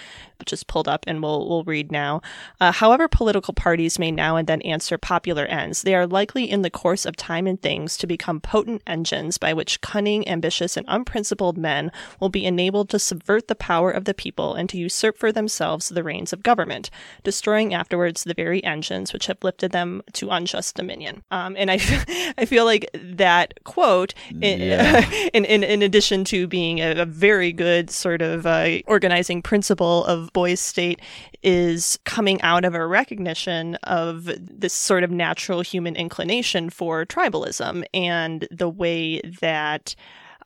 [0.48, 2.22] just pulled up and we'll, we'll read now.
[2.60, 6.64] Uh, however, political parties may now and then answer popular ends, they are likely in
[6.64, 10.88] the course of time and things to become potent engines by which cunning, ambitious, and
[10.90, 15.20] unprincipled men will be enabled to subvert the power of the people and to usurp
[15.20, 16.90] for themselves the reins of government,
[17.24, 21.24] destroying afterwards the very engines which have lifted them to unjust dominion.
[21.32, 21.76] Um, and I,
[22.38, 25.10] I feel like that quote, in, yeah.
[25.34, 30.06] in, in, in, addition to being a, a very good sort of uh, organizing principle
[30.06, 31.00] of Boys State,
[31.44, 37.84] is coming out of a recognition of this sort of natural human inclination for tribalism
[37.94, 39.96] and the way that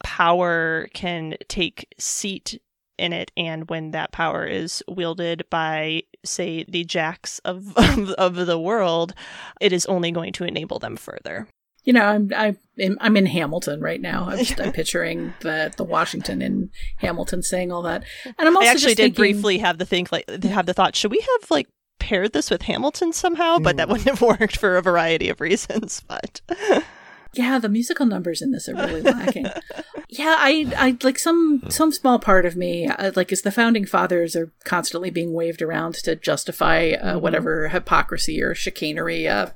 [0.04, 2.62] power can take seat
[2.98, 7.76] in it and when that power is wielded by say the jacks of,
[8.18, 9.14] of, the world
[9.60, 11.48] it is only going to enable them further.
[11.84, 14.28] You know i'm i'm in, I'm in hamilton right now.
[14.30, 18.04] I'm, just, I'm picturing the the washington in hamilton saying all that.
[18.26, 20.96] And i'm also i actually did thinking, briefly have the think like have the thought
[20.96, 21.68] should we have like
[22.00, 23.58] paired this with hamilton somehow?
[23.60, 23.94] But that hmm.
[23.94, 26.42] wouldn't have worked for a variety of reasons but
[27.34, 29.46] yeah, the musical numbers in this are really lacking.
[30.10, 33.86] yeah, I, I like some some small part of me, uh, like as the founding
[33.86, 37.22] fathers are constantly being waved around to justify uh, mm-hmm.
[37.22, 39.48] whatever hypocrisy or chicanery uh,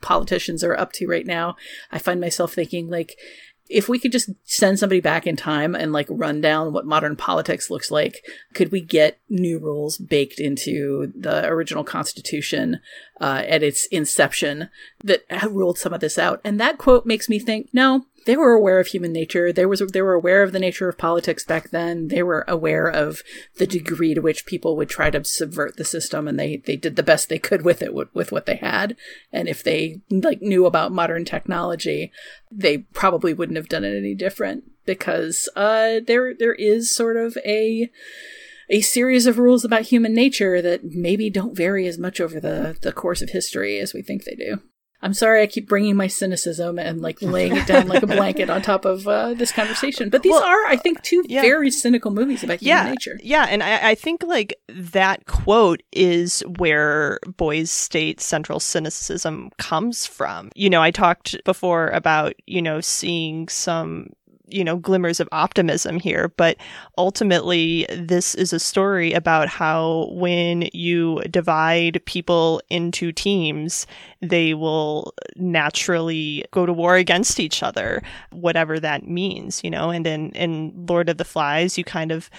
[0.00, 1.56] politicians are up to right now.
[1.90, 3.18] I find myself thinking like
[3.68, 7.16] if we could just send somebody back in time and like run down what modern
[7.16, 8.24] politics looks like,
[8.54, 12.80] could we get new rules baked into the original constitution
[13.20, 14.68] uh, at its inception
[15.02, 16.40] that ruled some of this out?
[16.44, 19.52] And that quote makes me think, no, they were aware of human nature.
[19.52, 22.08] They was they were aware of the nature of politics back then.
[22.08, 23.22] They were aware of
[23.56, 26.96] the degree to which people would try to subvert the system, and they they did
[26.96, 28.96] the best they could with it with, with what they had.
[29.32, 32.12] And if they like knew about modern technology,
[32.50, 37.38] they probably wouldn't have done it any different because uh, there there is sort of
[37.46, 37.90] a
[38.68, 42.76] a series of rules about human nature that maybe don't vary as much over the,
[42.82, 44.60] the course of history as we think they do.
[45.06, 48.50] I'm sorry I keep bringing my cynicism and like laying it down like a blanket
[48.50, 50.10] on top of uh, this conversation.
[50.10, 51.42] But these well, are, I think, two yeah.
[51.42, 53.20] very cynical movies about human yeah, nature.
[53.22, 60.06] Yeah, and I, I, think like that quote is where Boys State central cynicism comes
[60.06, 60.50] from.
[60.56, 64.10] You know, I talked before about, you know, seeing some
[64.48, 66.56] you know glimmers of optimism here but
[66.98, 73.86] ultimately this is a story about how when you divide people into teams
[74.20, 80.06] they will naturally go to war against each other whatever that means you know and
[80.06, 82.30] in in lord of the flies you kind of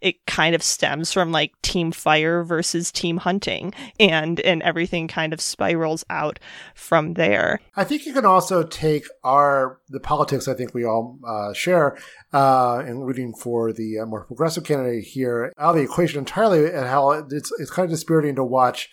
[0.00, 5.32] it kind of stems from like team fire versus team hunting and and everything kind
[5.32, 6.38] of spirals out
[6.74, 7.60] from there.
[7.76, 11.96] I think you can also take our the politics I think we all uh, share
[12.32, 16.66] uh, in rooting for the uh, more progressive candidate here out of the equation entirely
[16.66, 18.90] and how it's it's kind of dispiriting to watch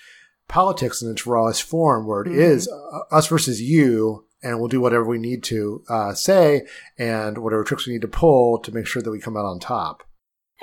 [0.47, 2.39] politics in its rawest form where it mm-hmm.
[2.39, 7.37] is uh, us versus you and we'll do whatever we need to uh, say and
[7.37, 10.03] whatever tricks we need to pull to make sure that we come out on top.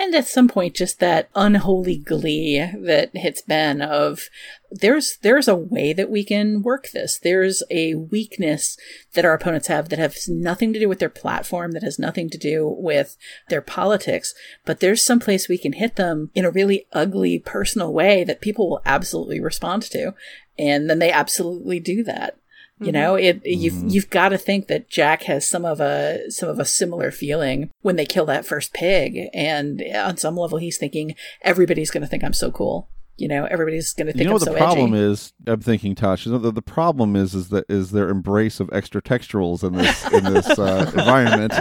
[0.01, 4.31] And at some point, just that unholy glee that hits Ben of
[4.71, 7.19] there's there's a way that we can work this.
[7.19, 8.79] There's a weakness
[9.13, 12.31] that our opponents have that has nothing to do with their platform, that has nothing
[12.31, 13.19] to do with
[13.51, 14.33] their politics,
[14.65, 18.41] but there's some place we can hit them in a really ugly personal way that
[18.41, 20.15] people will absolutely respond to.
[20.59, 22.40] And then they absolutely do that.
[22.81, 23.89] You know, it you've mm-hmm.
[23.89, 27.71] you've got to think that Jack has some of a some of a similar feeling
[27.83, 32.07] when they kill that first pig, and on some level, he's thinking everybody's going to
[32.07, 32.89] think I'm so cool.
[33.19, 35.03] You know, everybody's going to think you know I'm what so the problem edgy.
[35.03, 35.35] is.
[35.47, 36.25] I'm thinking, Tosh.
[36.25, 40.25] The, the problem is is that is their embrace of extra textuals in this in
[40.33, 41.53] this uh, environment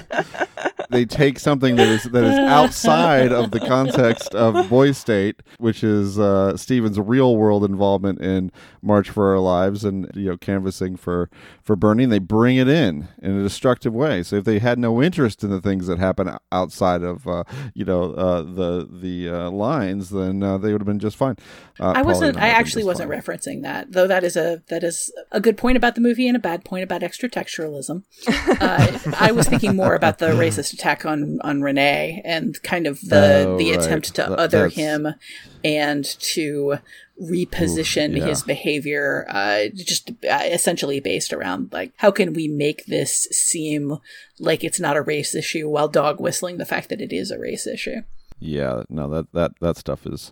[0.89, 5.83] they take something that is that is outside of the context of Boys State, which
[5.83, 10.95] is uh, Stephen's real world involvement in March for Our Lives and you know canvassing
[10.95, 11.29] for
[11.61, 12.05] for Bernie.
[12.05, 14.23] They bring it in in a destructive way.
[14.23, 17.85] So if they had no interest in the things that happen outside of uh, you
[17.85, 21.35] know uh, the the uh, lines, then uh, they would have been just fine.
[21.79, 22.37] Uh, I wasn't.
[22.37, 23.19] I actually wasn't fine.
[23.19, 24.07] referencing that, though.
[24.07, 26.83] That is a that is a good point about the movie and a bad point
[26.83, 28.03] about extra textualism.
[28.27, 33.45] I was thinking more about the racist attack on on Renee and kind of the
[33.47, 33.79] oh, the right.
[33.79, 35.07] attempt to that, other him
[35.63, 36.77] and to
[37.21, 38.25] reposition Ooh, yeah.
[38.27, 43.97] his behavior uh, just uh, essentially based around like how can we make this seem
[44.39, 47.37] like it's not a race issue while dog whistling the fact that it is a
[47.37, 48.01] race issue
[48.39, 50.31] yeah no that that that stuff is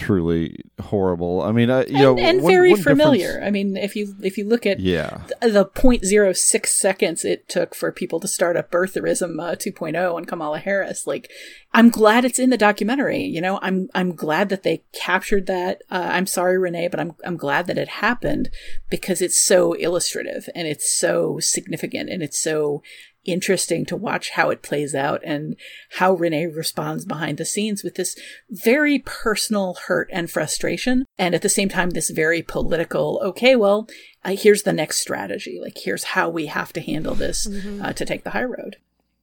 [0.00, 1.42] truly horrible.
[1.42, 3.26] I mean, uh, you and, know, and one, very one familiar.
[3.26, 5.20] difference- I mean, if you if you look at Yeah.
[5.40, 10.24] the, the 0.06 seconds it took for people to start up birtherism uh, 2.0 on
[10.24, 11.30] Kamala Harris, like
[11.72, 13.22] I'm glad it's in the documentary.
[13.22, 15.82] You know, I'm I'm glad that they captured that.
[15.90, 18.50] Uh, I'm sorry, Renee, but I'm I'm glad that it happened
[18.90, 22.82] because it's so illustrative and it's so significant and it's so
[23.24, 25.56] interesting to watch how it plays out and
[25.92, 28.16] how Renee responds behind the scenes with this
[28.50, 31.04] very personal hurt and frustration.
[31.18, 33.88] And at the same time, this very political, okay, well,
[34.24, 35.58] uh, here's the next strategy.
[35.60, 37.82] Like, here's how we have to handle this mm-hmm.
[37.82, 38.76] uh, to take the high road.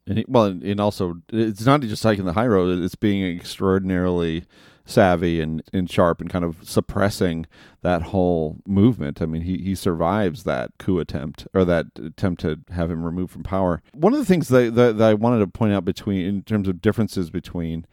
[0.05, 4.45] And well, and also, it's not just taking the high road, it's being extraordinarily
[4.87, 7.45] savvy and, and sharp and kind of suppressing
[7.81, 9.21] that whole movement.
[9.21, 13.31] I mean, he, he survives that coup attempt or that attempt to have him removed
[13.31, 13.83] from power.
[13.93, 16.67] One of the things that, that, that I wanted to point out between, in terms
[16.67, 17.85] of differences between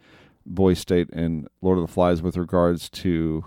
[0.45, 3.45] Boys State and Lord of the Flies with regards to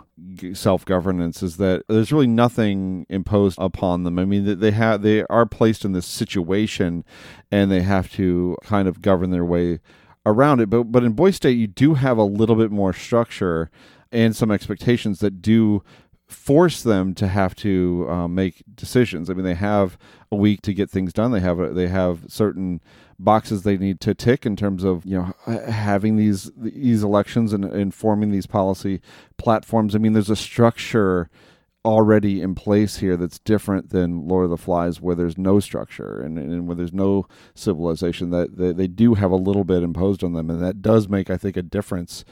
[0.53, 4.19] self governance is that there's really nothing imposed upon them.
[4.19, 7.05] I mean, they have they are placed in this situation,
[7.53, 9.79] and they have to kind of govern their way
[10.27, 10.71] around it.
[10.71, 13.71] But but in Boys State, you do have a little bit more structure
[14.11, 15.83] and some expectations that do
[16.27, 19.31] force them to have to um, make decisions.
[19.31, 19.99] I mean, they have
[20.31, 21.33] a week to get things done.
[21.33, 22.81] They have they have certain
[23.19, 25.33] boxes they need to tick in terms of you know
[25.71, 29.01] having these these elections and, and forming these policy
[29.39, 29.95] platforms.
[29.95, 31.31] I mean, there's a structure
[31.85, 36.21] already in place here that's different than Lord of the Flies, where there's no structure
[36.21, 38.31] and, and where there's no civilization.
[38.31, 41.31] That they, they do have a little bit imposed on them, and that does make,
[41.31, 42.25] I think, a difference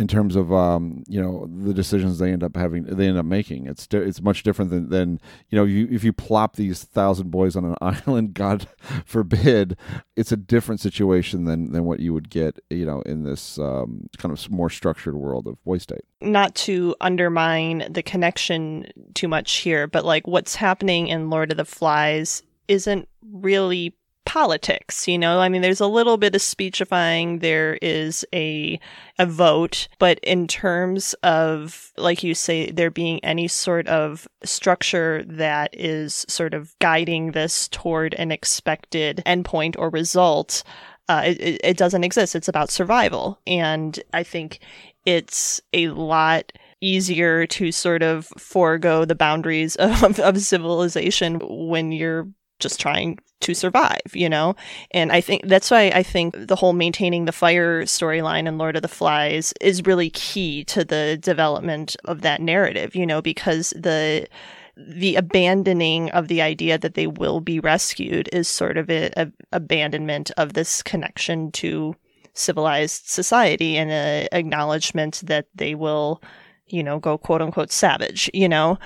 [0.00, 3.26] in terms of um, you know the decisions they end up having they end up
[3.26, 3.66] making.
[3.66, 5.20] It's it's much different than, than
[5.50, 8.66] you know you if you plop these thousand boys on an island god
[9.04, 9.76] forbid
[10.16, 14.08] it's a different situation than than what you would get you know in this um,
[14.16, 16.04] kind of more structured world of boy state.
[16.22, 21.58] Not to undermine the connection too much here but like what's happening in lord of
[21.58, 23.94] the flies isn't really
[24.24, 25.40] politics you know?
[25.40, 27.40] I mean there's a little bit of speechifying.
[27.40, 28.78] There is a
[29.18, 29.88] a vote.
[29.98, 36.24] But in terms of like you say there being any sort of structure that is
[36.28, 40.62] sort of guiding this toward an expected endpoint or result
[41.08, 42.36] uh, it, it doesn't exist.
[42.36, 43.40] It's about survival.
[43.46, 44.60] And i think
[45.06, 52.28] it's a lot easier to sort of forego the boundaries of, of civilization when you're
[52.60, 54.54] just trying to survive, you know?
[54.90, 58.76] And I think that's why I think the whole maintaining the fire storyline in Lord
[58.76, 63.70] of the Flies is really key to the development of that narrative, you know, because
[63.70, 64.28] the
[64.76, 69.30] the abandoning of the idea that they will be rescued is sort of a, a
[69.52, 71.94] abandonment of this connection to
[72.32, 76.22] civilized society and an acknowledgement that they will,
[76.66, 78.78] you know, go quote unquote savage, you know?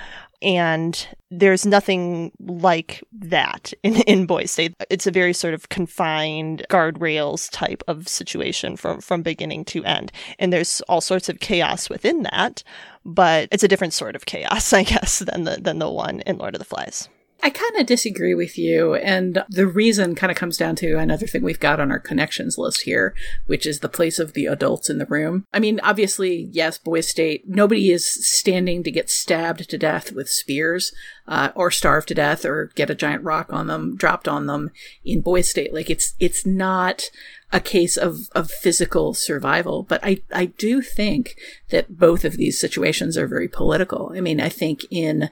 [0.44, 4.74] And there's nothing like that in, in Boys State.
[4.90, 10.12] It's a very sort of confined guardrails type of situation from, from beginning to end.
[10.38, 12.62] And there's all sorts of chaos within that,
[13.04, 16.38] but it's a different sort of chaos, I guess, than the than the one in
[16.38, 17.08] Lord of the Flies.
[17.44, 18.94] I kind of disagree with you.
[18.94, 22.56] And the reason kind of comes down to another thing we've got on our connections
[22.56, 23.14] list here,
[23.44, 25.44] which is the place of the adults in the room.
[25.52, 30.30] I mean, obviously, yes, Boys State, nobody is standing to get stabbed to death with
[30.30, 30.94] spears
[31.28, 34.70] uh, or starve to death or get a giant rock on them, dropped on them
[35.04, 35.74] in Boys State.
[35.74, 37.10] Like, it's, it's not
[37.52, 39.82] a case of, of physical survival.
[39.82, 41.36] But I, I do think
[41.68, 44.12] that both of these situations are very political.
[44.16, 45.28] I mean, I think in,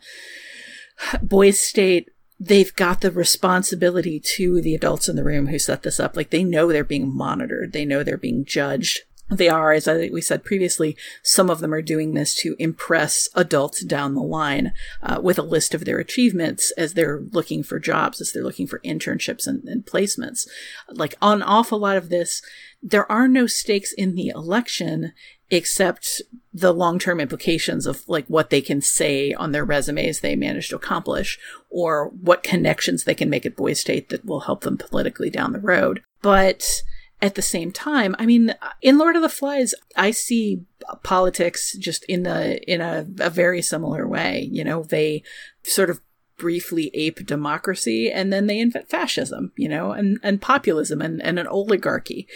[1.22, 6.01] Boys State, they've got the responsibility to the adults in the room who set this
[6.01, 6.16] up.
[6.16, 7.72] Like they know they're being monitored.
[7.72, 9.01] They know they're being judged.
[9.30, 13.28] They are, as I, we said previously, some of them are doing this to impress
[13.34, 14.72] adults down the line
[15.03, 18.66] uh, with a list of their achievements as they're looking for jobs, as they're looking
[18.66, 20.47] for internships and, and placements.
[20.90, 22.43] Like an awful lot of this,
[22.82, 25.12] there are no stakes in the election
[25.51, 26.20] except
[26.55, 30.76] the long-term implications of like what they can say on their resumes they managed to
[30.76, 31.38] accomplish
[31.70, 35.53] or what connections they can make at Boys State that will help them politically down
[35.53, 36.03] the road.
[36.20, 36.82] But
[37.22, 40.62] at the same time, I mean, in Lord of the Flies, I see
[41.03, 44.48] politics just in the in a, a very similar way.
[44.50, 45.22] You know, they
[45.62, 46.00] sort of
[46.36, 51.38] briefly ape democracy and then they invent fascism, you know, and, and populism and, and
[51.38, 52.26] an oligarchy.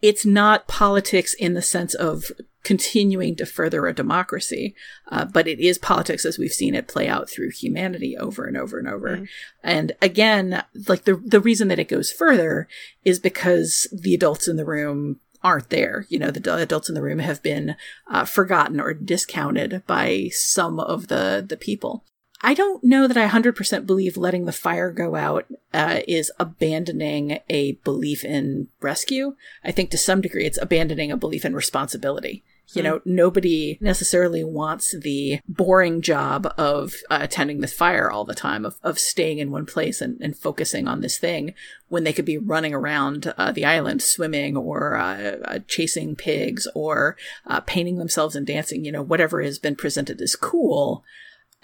[0.00, 2.30] It's not politics in the sense of
[2.66, 4.74] continuing to further a democracy.
[5.08, 8.56] Uh, but it is politics as we've seen it play out through humanity over and
[8.56, 9.18] over and over.
[9.18, 9.28] Mm.
[9.62, 12.66] And again, like the, the reason that it goes further
[13.04, 16.06] is because the adults in the room aren't there.
[16.08, 17.76] You know, the adults in the room have been
[18.10, 22.04] uh, forgotten or discounted by some of the, the people.
[22.42, 27.38] I don't know that I 100% believe letting the fire go out uh, is abandoning
[27.48, 29.36] a belief in rescue.
[29.62, 32.42] I think to some degree it's abandoning a belief in responsibility.
[32.72, 38.34] You know, nobody necessarily wants the boring job of uh, attending the fire all the
[38.34, 41.54] time, of, of staying in one place and, and focusing on this thing
[41.88, 46.66] when they could be running around uh, the island, swimming or uh, uh chasing pigs
[46.74, 51.04] or uh, painting themselves and dancing, you know, whatever has been presented as cool.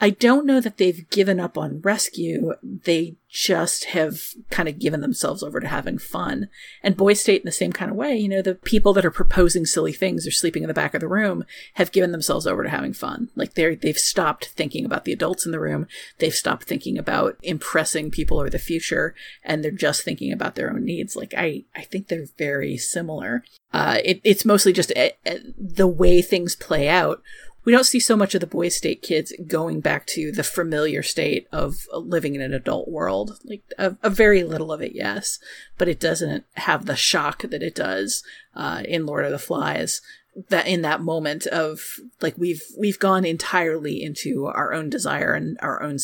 [0.02, 2.54] I don't know that they've given up on rescue.
[2.60, 6.48] They just have kind of given themselves over to having fun.
[6.82, 9.12] And Boys State in the same kind of way, you know, the people that are
[9.12, 11.44] proposing silly things or sleeping in the back of the room
[11.74, 13.30] have given themselves over to having fun.
[13.36, 15.86] Like they're, they've stopped thinking about the adults in the room.
[16.18, 20.70] They've stopped thinking about impressing people or the future and they're just thinking about their
[20.70, 21.14] own needs.
[21.14, 23.44] Like I, I think they're very similar.
[23.72, 27.22] Uh, it, it's mostly just uh, uh, the way things play out
[27.64, 31.02] we don't see so much of the boy state kids going back to the familiar
[31.02, 33.38] state of living in an adult world.
[33.44, 35.38] Like a, a very little of it, yes,
[35.78, 38.22] but it doesn't have the shock that it does
[38.54, 40.00] uh, in Lord of the Flies.
[40.48, 41.82] That in that moment of
[42.22, 45.98] like we've we've gone entirely into our own desire and our own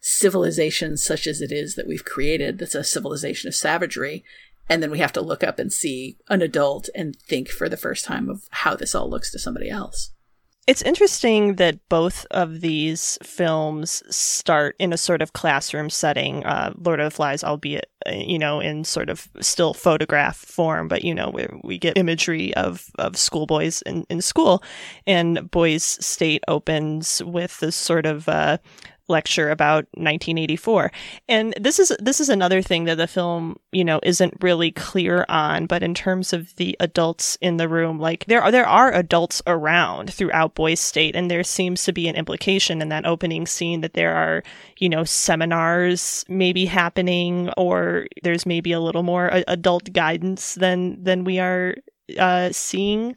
[0.00, 2.58] civilization, such as it is that we've created.
[2.58, 4.24] That's a civilization of savagery,
[4.68, 7.78] and then we have to look up and see an adult and think for the
[7.78, 10.12] first time of how this all looks to somebody else.
[10.66, 16.44] It's interesting that both of these films start in a sort of classroom setting.
[16.44, 20.88] Uh, Lord of the Flies, albeit uh, you know in sort of still photograph form,
[20.88, 24.60] but you know we, we get imagery of of schoolboys in, in school,
[25.06, 28.58] and Boys State opens with this sort of uh,
[29.08, 30.90] lecture about 1984.
[31.28, 35.24] And this is this is another thing that the film, you know, isn't really clear
[35.28, 38.92] on, but in terms of the adults in the room, like there are there are
[38.92, 43.46] adults around throughout Boys State and there seems to be an implication in that opening
[43.46, 44.42] scene that there are,
[44.78, 51.24] you know, seminars maybe happening or there's maybe a little more adult guidance than than
[51.24, 51.76] we are
[52.18, 53.16] uh, seeing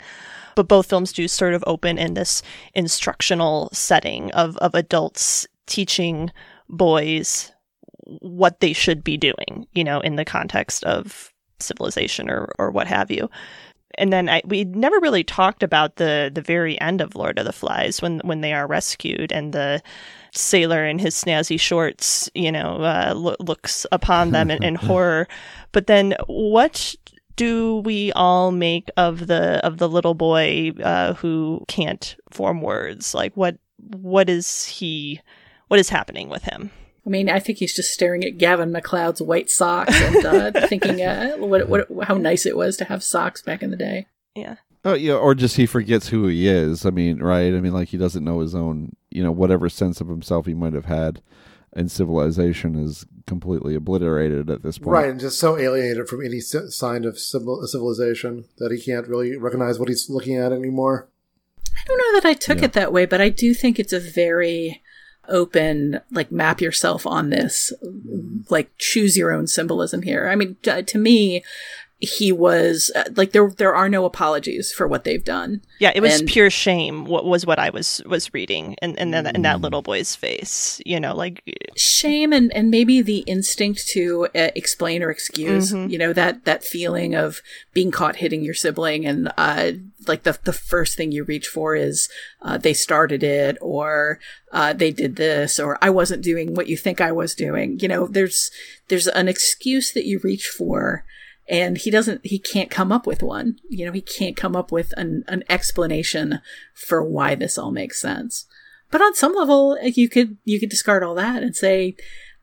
[0.56, 2.42] but both films do sort of open in this
[2.74, 6.32] instructional setting of, of adults teaching
[6.68, 7.52] boys
[8.22, 12.88] what they should be doing, you know, in the context of civilization or, or what
[12.88, 13.30] have you.
[13.98, 17.46] And then I, we never really talked about the the very end of Lord of
[17.46, 19.82] the Flies when when they are rescued and the
[20.32, 25.28] sailor in his snazzy shorts, you know, uh, lo- looks upon them in, in horror.
[25.72, 26.96] But then, what
[27.36, 33.14] do we all make of the of the little boy uh, who can't form words?
[33.14, 35.20] Like, what what is he?
[35.70, 36.72] What is happening with him?
[37.06, 41.02] I mean, I think he's just staring at Gavin MacLeod's white socks and uh, thinking
[41.02, 44.06] uh, what, what, how nice it was to have socks back in the day.
[44.36, 44.58] Yeah.
[44.86, 46.86] Oh yeah, or just he forgets who he is.
[46.86, 47.54] I mean, right?
[47.54, 50.54] I mean, like he doesn't know his own, you know, whatever sense of himself he
[50.54, 51.22] might have had
[51.76, 54.92] in civilization is completely obliterated at this point.
[54.92, 59.80] Right, and just so alienated from any sign of civilization that he can't really recognize
[59.80, 61.10] what he's looking at anymore.
[61.68, 62.66] I don't know that I took Yeah.
[62.66, 64.82] it that way, but I do think it's a very
[65.30, 67.72] open, like, map yourself on this,
[68.50, 70.28] like, choose your own symbolism here.
[70.28, 71.44] I mean, to me,
[72.02, 75.62] he was uh, like there there are no apologies for what they've done.
[75.80, 77.04] Yeah, it was And- pure shame.
[77.06, 80.82] What was what I was was reading, and and then in that little boy's face,
[80.86, 81.44] you know, like
[81.76, 85.90] shame and and maybe the instinct to uh, explain or excuse Mhm.
[85.92, 87.42] you know that that feeling of
[87.74, 89.72] being caught hitting your sibling and uh
[90.08, 92.08] like the the first thing you reach for is
[92.42, 94.20] uh, they started it or
[94.52, 97.88] uh, they did this or I wasn't doing what you think I was doing you
[97.88, 98.50] know there's
[98.88, 101.04] there's an excuse that you reach for
[101.50, 103.60] and he doesn't he can't come up with one.
[103.68, 106.42] You know he can't come up with an, an explanation
[106.74, 108.46] for why this all makes sense.
[108.92, 111.96] But on some level like, you could you could discard all that and say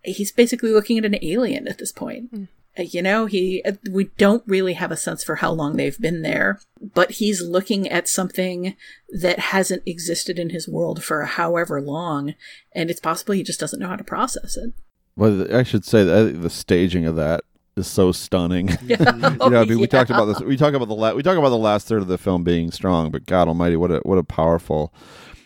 [0.03, 2.49] he's basically looking at an alien at this point.
[2.79, 5.99] Uh, you know he uh, we don't really have a sense for how long they've
[5.99, 6.61] been there
[6.95, 8.77] but he's looking at something
[9.09, 12.35] that hasn't existed in his world for however long
[12.73, 14.75] and it's possible he just doesn't know how to process it.
[15.17, 17.45] Well, I should say that the staging of that
[17.77, 18.70] is so stunning.
[18.83, 19.14] Yeah.
[19.14, 20.41] you know, I mean, we talked about this.
[20.41, 22.70] We talk about the la- we talk about the last third of the film being
[22.70, 24.93] strong, but God Almighty, what a what a powerful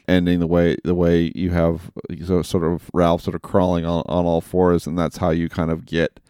[0.08, 0.40] ending!
[0.40, 1.90] The way the way you have
[2.24, 5.48] so sort of Ralph sort of crawling on, on all fours, and that's how you
[5.48, 6.20] kind of get.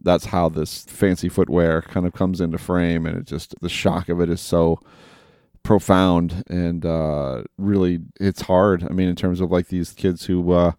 [0.00, 4.08] That's how this fancy footwear kind of comes into frame, and it just the shock
[4.08, 4.78] of it is so
[5.64, 8.86] profound and uh, really it's hard.
[8.88, 10.52] I mean, in terms of like these kids who.
[10.52, 10.72] Uh,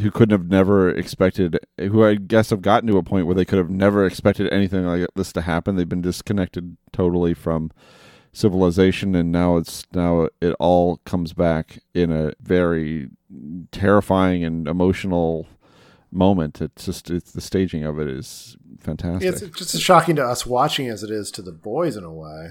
[0.00, 3.44] who couldn't have never expected who I guess have gotten to a point where they
[3.44, 5.76] could have never expected anything like this to happen.
[5.76, 7.70] They've been disconnected totally from
[8.32, 13.08] civilization and now it's now it all comes back in a very
[13.70, 15.46] terrifying and emotional
[16.10, 16.60] moment.
[16.62, 19.28] It's just it's the staging of it is fantastic.
[19.28, 22.12] It's just as shocking to us watching as it is to the boys in a
[22.12, 22.48] way,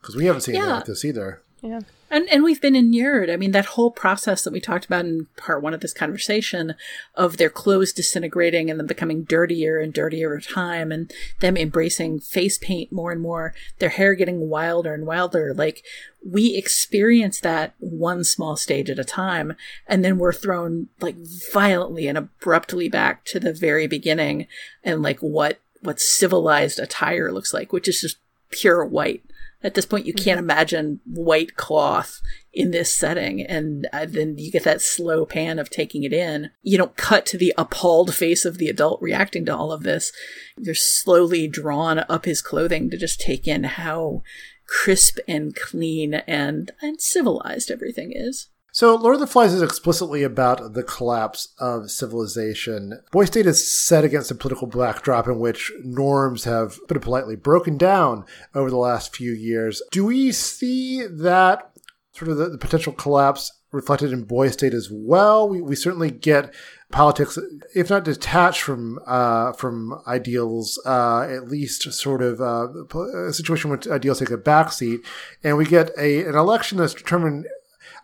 [0.00, 0.76] because we haven't seen anything Yeah.
[0.76, 1.42] like this either.
[1.62, 1.80] Yeah.
[2.10, 3.30] And and we've been inured.
[3.30, 6.74] I mean, that whole process that we talked about in part one of this conversation
[7.14, 12.20] of their clothes disintegrating and them becoming dirtier and dirtier over time and them embracing
[12.20, 15.52] face paint more and more, their hair getting wilder and wilder.
[15.52, 15.82] Like
[16.24, 19.54] we experience that one small stage at a time
[19.88, 21.16] and then we're thrown like
[21.52, 24.46] violently and abruptly back to the very beginning
[24.84, 28.18] and like what what civilized attire looks like, which is just
[28.50, 29.22] pure white.
[29.66, 33.42] At this point, you can't imagine white cloth in this setting.
[33.42, 36.52] And uh, then you get that slow pan of taking it in.
[36.62, 40.12] You don't cut to the appalled face of the adult reacting to all of this.
[40.56, 44.22] You're slowly drawn up his clothing to just take in how
[44.68, 48.48] crisp and clean and, and civilized everything is.
[48.76, 53.00] So, Lord of the Flies is explicitly about the collapse of civilization.
[53.10, 57.36] Boys State is set against a political backdrop in which norms have, put it politely,
[57.36, 59.80] broken down over the last few years.
[59.92, 61.70] Do we see that
[62.12, 65.48] sort of the, the potential collapse reflected in Boys State as well?
[65.48, 66.52] We, we certainly get
[66.90, 67.38] politics,
[67.74, 73.70] if not detached from uh, from ideals, uh, at least sort of uh, a situation
[73.70, 74.98] where ideals take a backseat,
[75.42, 77.46] and we get a an election that's determined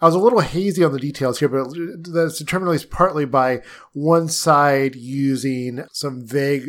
[0.02, 1.68] I was a little hazy on the details here, but
[2.12, 6.68] that's determined at least partly by one side using some vague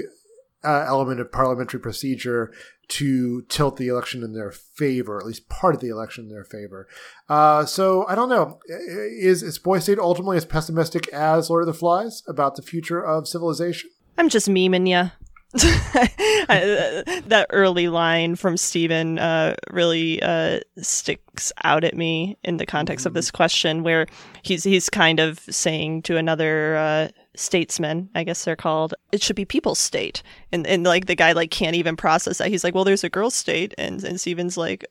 [0.63, 2.53] uh, element of parliamentary procedure
[2.89, 6.43] to tilt the election in their favor, at least part of the election in their
[6.43, 6.88] favor.
[7.27, 8.59] Uh, so I don't know.
[8.67, 13.03] Is, is Boys State ultimately as pessimistic as Lord of the Flies about the future
[13.03, 13.89] of civilization?
[14.15, 15.09] I'm just memeing ya.
[15.54, 23.06] That early line from Stephen uh, really uh, sticks out at me in the context
[23.06, 24.08] of this question, where
[24.41, 29.36] he's he's kind of saying to another uh, statesman, I guess they're called, it should
[29.36, 32.49] be people's state, and and like the guy like can't even process that.
[32.49, 34.86] He's like, well, there's a girl's state, and and Stephen's like,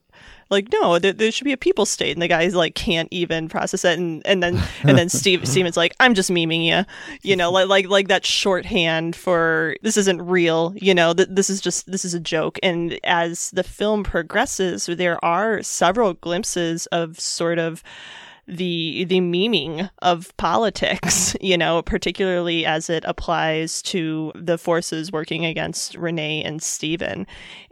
[0.51, 3.49] like no, there, there should be a people state, and the guy's like can't even
[3.49, 6.85] process it, and and then and then Steve Stephen's like, I'm just memeing you,
[7.23, 11.49] you know, like like like that shorthand for this isn't real, you know, th- this
[11.49, 16.87] is just this is a joke, and as the film progresses, there are several glimpses
[16.87, 17.83] of sort of
[18.49, 25.45] the the meaning of politics, you know, particularly as it applies to the forces working
[25.45, 27.27] against Renee and Stephen.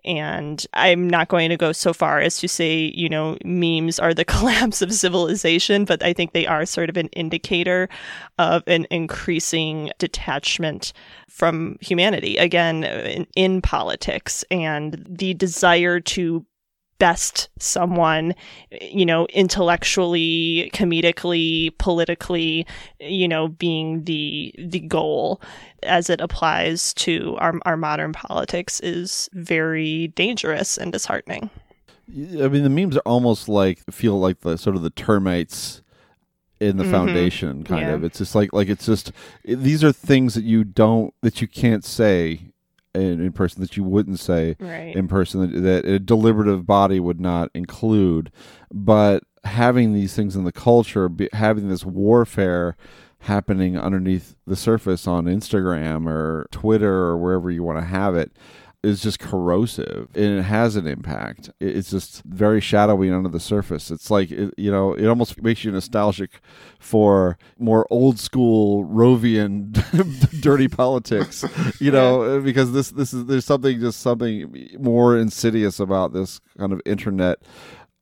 [0.05, 4.15] And I'm not going to go so far as to say, you know, memes are
[4.15, 7.89] the collapse of civilization, but I think they are sort of an indicator
[8.39, 10.93] of an increasing detachment
[11.29, 16.45] from humanity, again, in, in politics, and the desire to
[17.01, 18.35] best someone,
[18.81, 22.65] you know, intellectually, comedically, politically,
[23.01, 25.41] you know, being the the goal
[25.83, 31.51] as it applies to our our modern politics is very dangerous and disheartening.
[32.09, 35.83] I mean, the memes are almost like feel like the sort of the termites
[36.61, 36.91] in the Mhm.
[36.91, 37.95] foundation kind Yeah.
[37.95, 39.13] of it's just like like it's just
[39.45, 42.51] these are things that you don't that you can't say
[42.95, 44.95] in, in person that you wouldn't say Right.
[44.97, 48.33] in person that, that a deliberative body would not include
[48.73, 52.77] but having these things in the culture be, having this warfare
[53.25, 58.33] happening underneath the surface on Instagram or Twitter or wherever you want to have it
[58.83, 61.51] is just corrosive and it has an impact.
[61.61, 63.91] It's just very shadowy under the surface.
[63.91, 66.41] It's like it, you know, it almost makes you nostalgic
[66.79, 69.73] for more old school Rovian
[70.41, 71.45] dirty politics,
[71.79, 76.41] you know, uh, because this this is there's something just something more insidious about this
[76.57, 77.43] kind of internet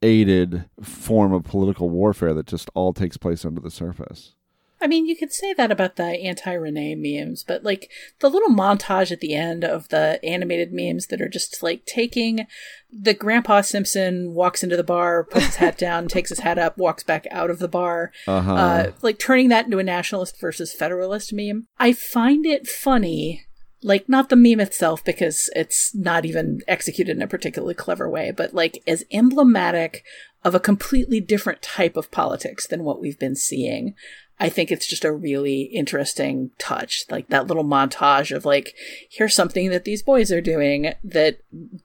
[0.02, 4.36] aided form of political warfare that just all takes place under the surface.
[4.80, 8.50] I mean, you could say that about the anti Renee memes, but like the little
[8.50, 12.46] montage at the end of the animated memes that are just like taking
[12.90, 16.78] the Grandpa Simpson walks into the bar, puts his hat down, takes his hat up,
[16.78, 18.54] walks back out of the bar, Uh-huh.
[18.54, 21.66] uh, like turning that into a nationalist versus federalist meme.
[21.78, 23.44] I find it funny.
[23.80, 28.32] Like, not the meme itself, because it's not even executed in a particularly clever way,
[28.32, 30.02] but like as emblematic
[30.44, 33.94] of a completely different type of politics than what we've been seeing.
[34.40, 37.04] I think it's just a really interesting touch.
[37.10, 38.74] Like that little montage of like,
[39.10, 41.40] here's something that these boys are doing that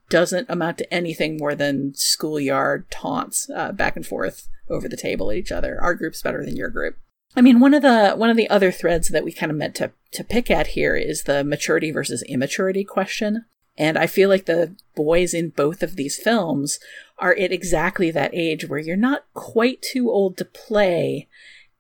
[0.09, 5.31] doesn't amount to anything more than schoolyard taunts uh, back and forth over the table
[5.31, 5.79] at each other.
[5.81, 6.97] Our group's better than your group.
[7.35, 9.75] I mean, one of the one of the other threads that we kind of meant
[9.75, 13.45] to to pick at here is the maturity versus immaturity question.
[13.75, 16.79] And I feel like the boys in both of these films
[17.17, 21.27] are at exactly that age where you're not quite too old to play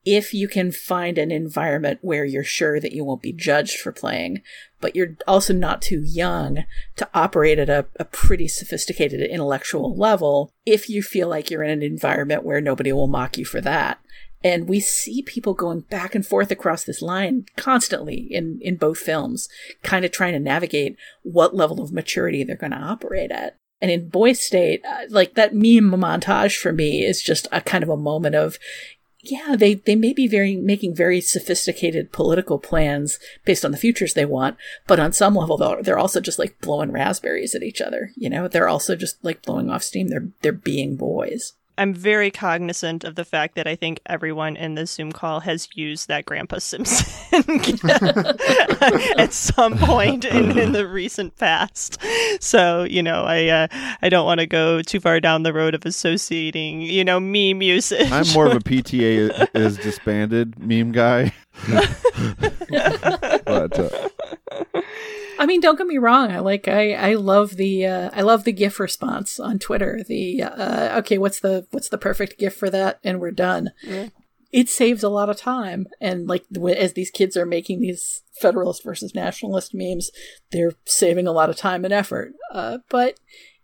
[0.05, 3.91] if you can find an environment where you're sure that you won't be judged for
[3.91, 4.41] playing,
[4.81, 6.65] but you're also not too young
[6.97, 11.69] to operate at a, a pretty sophisticated intellectual level if you feel like you're in
[11.69, 13.99] an environment where nobody will mock you for that.
[14.43, 18.97] And we see people going back and forth across this line constantly in, in both
[18.97, 19.47] films,
[19.83, 23.57] kind of trying to navigate what level of maturity they're going to operate at.
[23.81, 27.83] And in Boys State, uh, like that meme montage for me is just a kind
[27.83, 28.57] of a moment of,
[29.23, 34.13] yeah, they, they may be very making very sophisticated political plans based on the futures
[34.13, 37.79] they want, but on some level they're, they're also just like blowing raspberries at each
[37.79, 38.11] other.
[38.17, 40.09] You know, they're also just like blowing off steam.
[40.09, 41.53] They're they're being boys.
[41.77, 45.67] I'm very cognizant of the fact that I think everyone in this Zoom call has
[45.73, 47.07] used that Grandpa Simpson
[49.17, 51.99] at some point in, in the recent past.
[52.39, 53.67] So, you know, I uh,
[54.01, 57.61] I don't want to go too far down the road of associating, you know, meme
[57.61, 58.11] usage.
[58.11, 61.33] I'm more of a PTA is disbanded meme guy.
[63.45, 64.09] but uh,
[65.39, 66.31] I mean, don't get me wrong.
[66.31, 70.01] I like I I love the uh, I love the GIF response on Twitter.
[70.07, 72.99] The uh, okay, what's the what's the perfect GIF for that?
[73.03, 73.71] And we're done.
[74.51, 76.45] It saves a lot of time, and like
[76.77, 80.11] as these kids are making these Federalist versus Nationalist memes,
[80.51, 82.33] they're saving a lot of time and effort.
[82.51, 83.19] Uh, but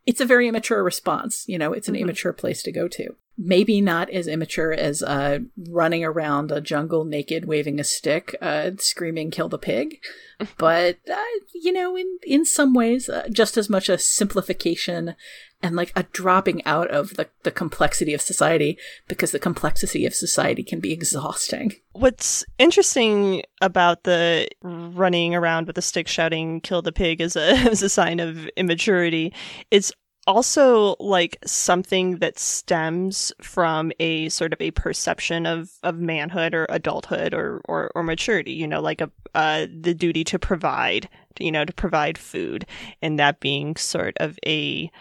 [0.07, 1.45] it's a very immature response.
[1.47, 3.15] You know, it's an immature place to go to.
[3.41, 8.71] Maybe not as immature as uh, running around a jungle naked, waving a stick, uh,
[8.77, 9.99] screaming "kill the pig,"
[10.57, 11.23] but uh,
[11.53, 15.15] you know, in in some ways, uh, just as much a simplification
[15.61, 18.77] and like a dropping out of the the complexity of society
[19.07, 21.73] because the complexity of society can be exhausting.
[21.93, 27.49] What's interesting about the running around with a stick shouting "kill the pig" as a
[27.71, 29.33] as a sign of immaturity
[29.71, 29.93] is
[30.29, 36.67] also like something that stems from a sort of a perception of of manhood or
[36.69, 41.09] adulthood or or, or maturity you know like a uh, the duty to provide
[41.39, 42.63] you know to provide food
[43.01, 44.91] and that being sort of a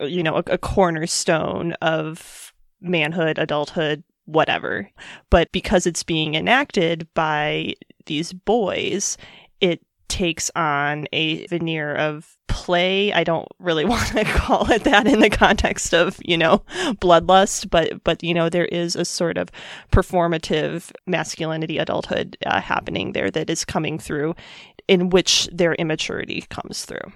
[0.00, 4.90] you know a, a cornerstone of manhood adulthood whatever.
[5.30, 7.74] But because it's being enacted by
[8.06, 9.16] these boys
[10.14, 13.12] takes on a veneer of play.
[13.12, 16.62] I don't really want to call it that in the context of, you know,
[17.00, 19.50] bloodlust, but but you know, there is a sort of
[19.90, 24.36] performative masculinity adulthood uh, happening there that is coming through
[24.86, 27.12] in which their immaturity comes through.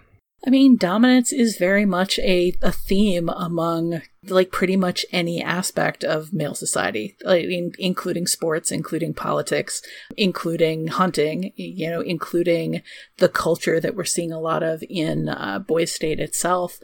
[0.47, 6.05] I mean, dominance is very much a, a theme among like pretty much any aspect
[6.05, 9.82] of male society, like, in, including sports, including politics,
[10.16, 12.82] including hunting, you know, including
[13.16, 16.78] the culture that we're seeing a lot of in uh, Boys State itself.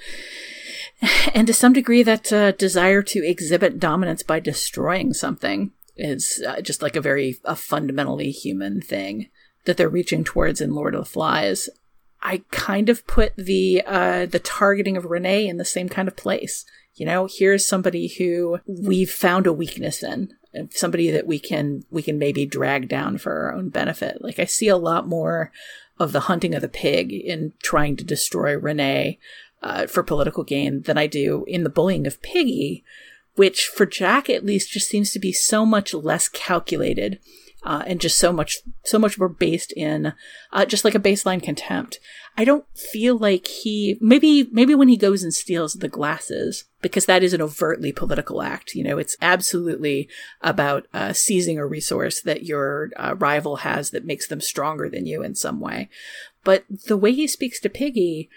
[1.33, 6.61] And to some degree, that uh, desire to exhibit dominance by destroying something is uh,
[6.61, 9.29] just like a very a fundamentally human thing
[9.65, 11.69] that they're reaching towards in Lord of the Flies.
[12.25, 16.17] I kind of put the uh, the targeting of Renee in the same kind of
[16.17, 16.65] place.
[16.95, 20.33] You know, here's somebody who we've found a weakness in,
[20.71, 24.23] somebody that we can we can maybe drag down for our own benefit.
[24.23, 25.53] Like I see a lot more
[25.99, 29.19] of the hunting of the pig in trying to destroy Renee
[29.63, 32.85] uh, for political gain than I do in the bullying of Piggy,
[33.35, 37.19] which for Jack at least just seems to be so much less calculated
[37.65, 40.13] uh, and just so much so much more based in
[40.53, 41.99] uh, just like a baseline contempt.
[42.37, 47.07] I don't feel like he maybe maybe when he goes and steals the glasses because
[47.07, 48.75] that is an overtly political act.
[48.75, 50.09] You know, it's absolutely
[50.41, 55.07] about uh, seizing a resource that your uh, rival has that makes them stronger than
[55.07, 55.89] you in some way.
[56.43, 58.29] But the way he speaks to Piggy,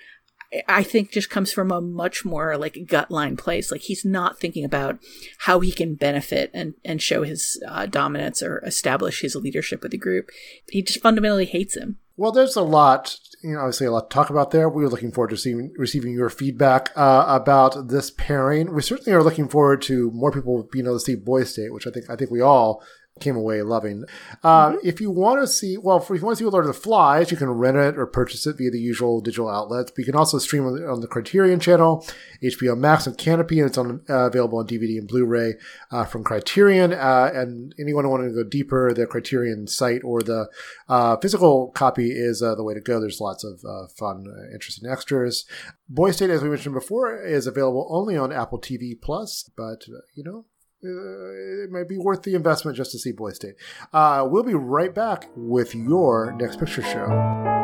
[0.68, 3.72] I think just comes from a much more like gut line place.
[3.72, 5.00] Like he's not thinking about
[5.40, 9.92] how he can benefit and, and show his uh, dominance or establish his leadership with
[9.92, 10.30] the group.
[10.70, 11.98] He just fundamentally hates him.
[12.16, 14.68] Well, there's a lot, you know, obviously a lot to talk about there.
[14.70, 18.74] We are looking forward to receiving, receiving your feedback uh, about this pairing.
[18.74, 21.86] We certainly are looking forward to more people being able to see Boys State, which
[21.86, 22.82] I think I think we all
[23.20, 24.06] came away loving.
[24.44, 24.88] Uh, mm-hmm.
[24.88, 27.32] If you want to see, well, if you want to see Lord of the Flies,
[27.32, 29.92] you can rent it or purchase it via the usual digital outlets.
[29.92, 32.06] But you can also stream on the, on the Criterion channel,
[32.44, 35.56] HBO Max, and Kanopy, and it's on, uh, available on DVD and Blu-ray
[35.92, 36.94] uh, from Criterion.
[36.94, 40.50] Uh, and anyone wanting to go deeper, the Criterion site or the
[40.88, 43.00] uh, physical copy is uh, the way to go.
[43.00, 43.62] There's lots of
[43.94, 45.46] fun, interesting extras.
[45.90, 50.24] Boys State, as we mentioned before, is available only on Apple TV Plus, but you
[50.24, 50.46] know
[50.88, 53.56] it might be worth the investment just to see Boys State.
[53.94, 57.56] Uh, we'll be right back with your next picture show.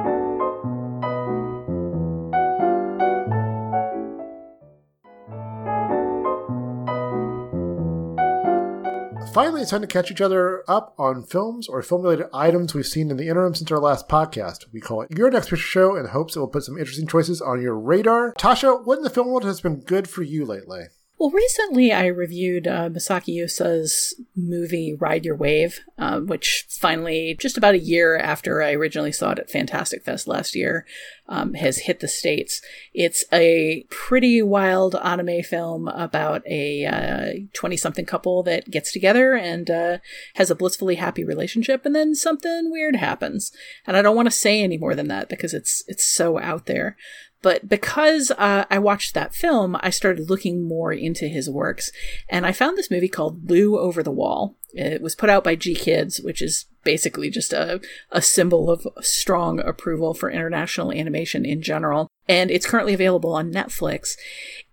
[9.34, 12.86] Finally, it's time to catch each other up on films or film related items we've
[12.86, 14.66] seen in the interim since our last podcast.
[14.72, 17.42] We call it Your Next Picture Show in hopes it will put some interesting choices
[17.42, 18.36] on your radar.
[18.36, 20.84] Tasha, what in the film world has been good for you lately?
[21.24, 27.58] Well, recently I reviewed uh, Masaaki Yuasa's movie Ride Your Wave, uh, which finally, just
[27.58, 30.86] about a year after I originally saw it at Fantastic Fest last year,
[31.30, 32.62] um, has hit the States.
[32.94, 39.34] It's a pretty wild anime film about a 20 uh, something couple that gets together
[39.34, 39.98] and uh,
[40.36, 43.54] has a blissfully happy relationship, and then something weird happens.
[43.88, 46.66] And I don't want to say any more than that because it's, it's so out
[46.66, 46.98] there.
[47.44, 51.92] But because uh, I watched that film, I started looking more into his works,
[52.30, 54.56] and I found this movie called Lu Over the Wall.
[54.74, 57.80] It was put out by GKIDS, which is basically just a,
[58.12, 62.08] a symbol of strong approval for international animation in general.
[62.28, 64.16] And it's currently available on Netflix.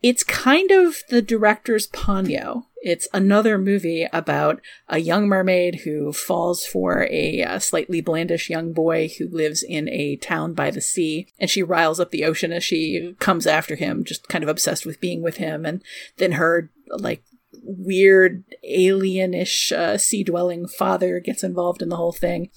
[0.02, 2.66] It's kind of the director's Ponyo.
[2.82, 8.72] It's another movie about a young mermaid who falls for a, a, slightly blandish young
[8.72, 12.52] boy who lives in a town by the sea, and she riles up the ocean
[12.52, 15.66] as she comes after him, just kind of obsessed with being with him.
[15.66, 15.82] And
[16.16, 17.22] then her like
[17.62, 22.50] weird alienish uh, sea dwelling father gets involved in the whole thing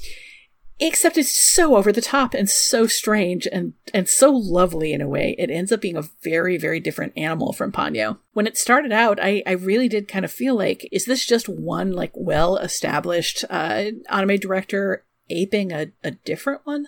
[0.79, 5.07] except it's so over the top and so strange and and so lovely in a
[5.07, 5.35] way.
[5.37, 8.17] It ends up being a very very different animal from ponyo.
[8.33, 11.47] When it started out i i really did kind of feel like is this just
[11.47, 16.87] one like well established uh anime director aping a, a different one?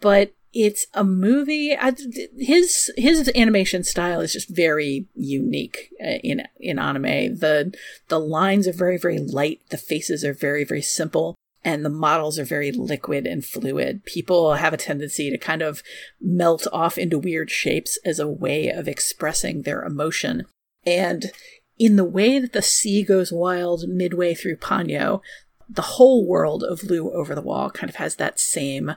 [0.00, 1.94] But it's a movie I,
[2.36, 7.36] his his animation style is just very unique uh, in in anime.
[7.38, 7.74] The
[8.08, 9.60] the lines are very very light.
[9.70, 14.04] The faces are very very simple and the models are very liquid and fluid.
[14.04, 15.82] People have a tendency to kind of
[16.20, 20.44] melt off into weird shapes as a way of expressing their emotion.
[20.84, 21.30] And
[21.78, 25.20] in the way that the sea goes wild midway through Ponyo,
[25.68, 28.94] the whole world of Lu Over the Wall kind of has that same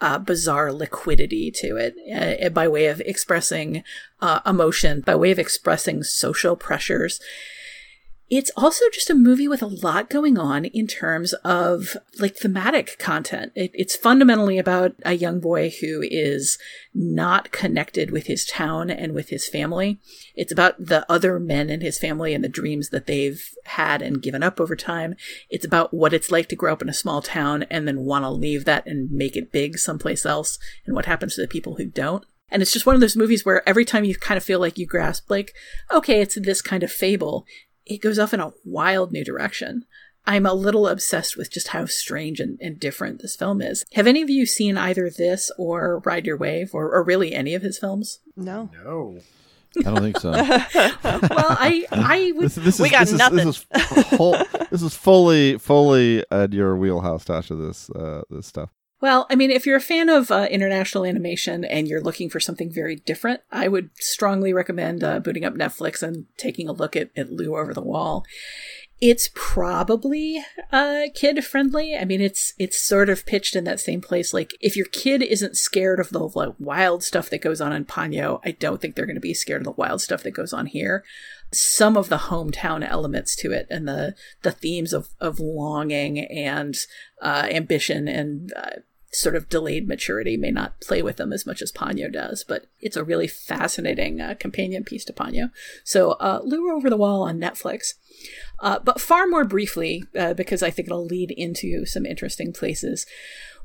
[0.00, 1.94] uh, bizarre liquidity to it
[2.44, 3.82] uh, by way of expressing
[4.20, 7.20] uh, emotion, by way of expressing social pressures
[8.28, 12.98] It's also just a movie with a lot going on in terms of like thematic
[12.98, 13.52] content.
[13.54, 16.58] It, it's fundamentally about a young boy who is
[16.92, 20.00] not connected with his town and with his family.
[20.34, 24.20] It's about the other men in his family and the dreams that they've had and
[24.22, 25.14] given up over time.
[25.48, 28.24] It's about what it's like to grow up in a small town and then want
[28.24, 31.76] to leave that and make it big someplace else and what happens to the people
[31.76, 32.24] who don't.
[32.48, 34.78] And it's just one of those movies where every time you kind of feel like
[34.78, 35.52] you grasp, like,
[35.92, 37.44] okay, it's this kind of fable,
[37.86, 39.84] it goes off in a wild new direction.
[40.28, 43.84] I'm a little obsessed with just how strange and, and different this film is.
[43.94, 47.54] Have any of you seen either this or Ride Your Wave or, or really any
[47.54, 48.18] of his films?
[48.36, 48.68] No.
[48.84, 49.20] No.
[49.78, 50.30] I don't think so.
[50.32, 52.46] well, I I would.
[52.46, 53.46] This, this We is, got this is- nothing.
[53.46, 53.66] This
[53.96, 54.36] is, whole,
[54.70, 57.56] this is fully, fully at your wheelhouse, Tasha.
[57.68, 58.70] This, uh, this stuff.
[59.00, 62.40] Well, I mean, if you're a fan of uh, international animation and you're looking for
[62.40, 66.96] something very different, I would strongly recommend uh, booting up Netflix and taking a look
[66.96, 68.24] at, at Lu Over the Wall.
[68.98, 70.42] It's probably
[70.72, 71.94] uh, kid friendly.
[71.94, 74.32] I mean, it's it's sort of pitched in that same place.
[74.32, 77.84] Like, if your kid isn't scared of the like, wild stuff that goes on in
[77.84, 80.54] Ponyo, I don't think they're going to be scared of the wild stuff that goes
[80.54, 81.04] on here.
[81.52, 86.76] Some of the hometown elements to it and the the themes of of longing and
[87.22, 88.80] uh, ambition and uh,
[89.16, 92.66] sort of delayed maturity may not play with them as much as Ponyo does, but
[92.80, 95.50] it's a really fascinating uh, companion piece to Ponyo.
[95.84, 97.94] So, uh, Lu Over the Wall on Netflix.
[98.60, 103.06] Uh, but far more briefly, uh, because I think it'll lead into some interesting places.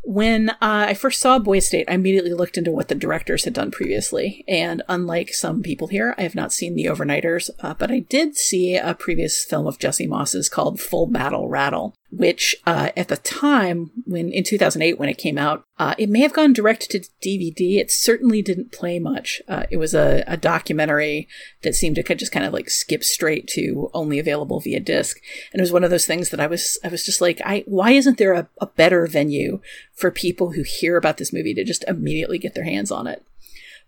[0.04, 3.54] When uh, I first saw Boys State, I immediately looked into what the directors had
[3.54, 4.43] done previously.
[4.47, 8.36] And unlike some people here, I have not seen The Overnighters, uh, but I did
[8.36, 13.18] see a previous film of Jesse Moss's called Full Battle Rattle, which uh, at the
[13.18, 16.99] time, when in 2008, when it came out, uh, it may have gone direct to
[17.24, 17.78] DVD.
[17.78, 19.41] It certainly didn't play much.
[19.47, 21.28] Uh, it was a, a documentary
[21.64, 25.22] that seemed to just kind of like skip straight to only available via disc.
[25.53, 27.64] And it was one of those things that I was, I was just like, I,
[27.66, 29.62] why isn't there a, a better venue
[29.93, 33.26] for people who hear about this movie to just immediately get their hands on it?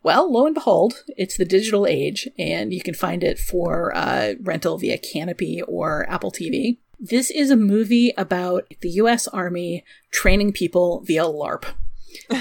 [0.01, 4.34] Well, lo and behold, it's the digital age, and you can find it for uh,
[4.41, 6.78] rental via Kanopy or Apple TV.
[7.00, 9.28] This is a movie about the U.S.
[9.28, 11.66] Army training people via LARP.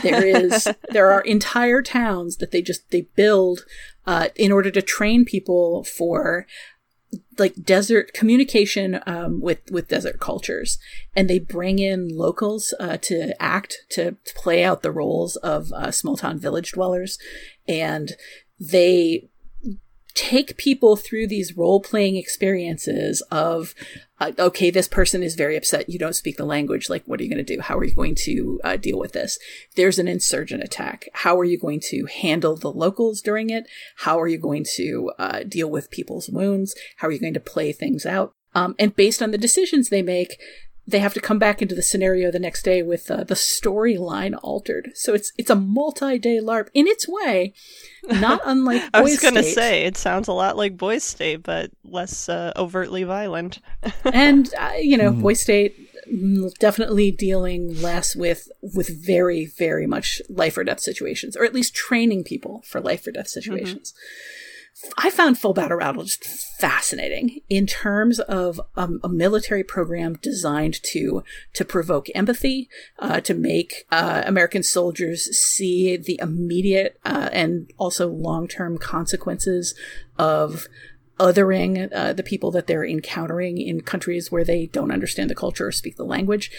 [0.03, 3.65] There is there are entire towns that they just they build
[4.07, 6.47] uh, in order to train people for
[7.39, 10.79] like desert communication um, with with desert cultures,
[11.15, 15.73] and they bring in locals uh, to act to, to play out the roles of
[15.73, 17.19] uh, small town village dwellers,
[17.67, 18.13] and
[18.59, 19.29] they
[20.15, 23.75] take people through these role playing experiences of
[24.21, 25.89] uh, okay this person is very upset.
[25.89, 26.89] You don't speak the language.
[26.89, 27.61] Like what are you going to do?
[27.61, 29.39] How are you going to uh, deal with this?
[29.77, 31.09] There's an insurgent attack.
[31.13, 33.67] How are you going to handle the locals during it?
[33.97, 36.75] How are you going to uh, deal with people's wounds?
[36.99, 38.35] How are you going to play things out?
[38.55, 40.39] Um, and based on the decisions they make
[40.87, 44.37] they have to come back into the scenario the next day with uh, the storyline
[44.43, 44.91] altered.
[44.95, 47.55] So it's it's a multi-day LARP in its way,
[48.09, 48.83] not unlike.
[48.93, 52.53] I was going to say it sounds a lot like Boys State, but less uh,
[52.57, 53.61] overtly violent.
[54.13, 55.23] and uh, you know, Mhm.
[55.23, 55.77] Boy State
[56.13, 61.55] mm, definitely dealing less with with very very much life or death situations, or at
[61.55, 63.95] least training people for life or death situations.
[64.99, 66.25] I found Full Battle Rattle just
[66.59, 71.23] fascinating in terms of um, a military program designed to
[71.55, 72.69] to provoke empathy,
[72.99, 79.75] uh, to make uh, American soldiers see the immediate uh, and also long term consequences
[80.19, 80.67] of
[81.21, 85.67] othering uh, the people that they're encountering in countries where they don't understand the culture
[85.67, 86.51] or speak the language.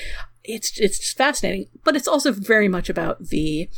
[0.44, 3.70] It's it's fascinating, but it's also very much about the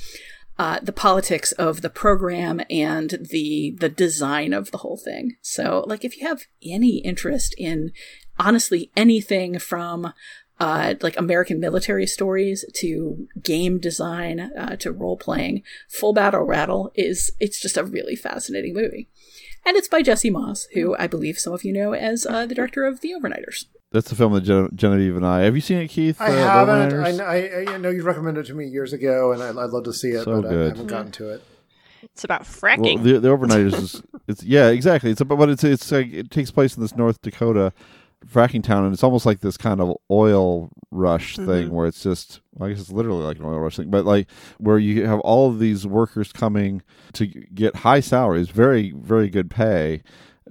[0.58, 5.36] uh, the politics of the program and the the design of the whole thing.
[5.42, 7.92] So, like, if you have any interest in
[8.40, 10.14] honestly anything from
[10.58, 16.92] uh, like American military stories to game design uh, to role playing, Full Battle Rattle
[16.96, 19.10] is it's just a really fascinating movie,
[19.66, 22.56] and it's by Jesse Moss, who I believe some of you know as uh, the
[22.56, 23.66] director of The Overnighters.
[23.96, 25.42] That's the film that Gen- Genevieve and I.
[25.42, 26.20] Have you seen it, Keith?
[26.22, 27.20] I Uh, The haven't.
[27.22, 27.24] I,
[27.64, 29.94] I, I know you recommended it to me years ago, and I, I'd love to
[29.94, 31.44] see it, So but I haven't gotten to it.
[32.04, 33.04] It's about Well, fracking.
[33.04, 36.52] the the overnighters is it's yeah exactly it's about but it's it's like it takes
[36.52, 37.74] place in this North Dakota
[38.32, 41.70] fracking town and it's almost like this kind of oil rush thing Mhm.
[41.70, 44.28] where it's just well, I guess it's literally like an oil rush thing but like
[44.60, 46.84] where you have all of these workers coming
[47.14, 50.02] to get high salaries very very good pay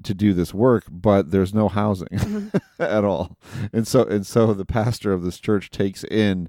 [0.03, 3.37] to do this work but there's no housing at all
[3.73, 6.49] and so and so the pastor of this church takes in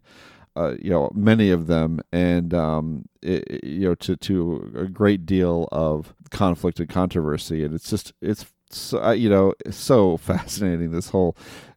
[0.55, 5.25] uh, you know many of them and um it, you know to to a great
[5.25, 10.91] deal of conflict and controversy and it's just it's so, uh, you know so fascinating.
[10.91, 11.35] This whole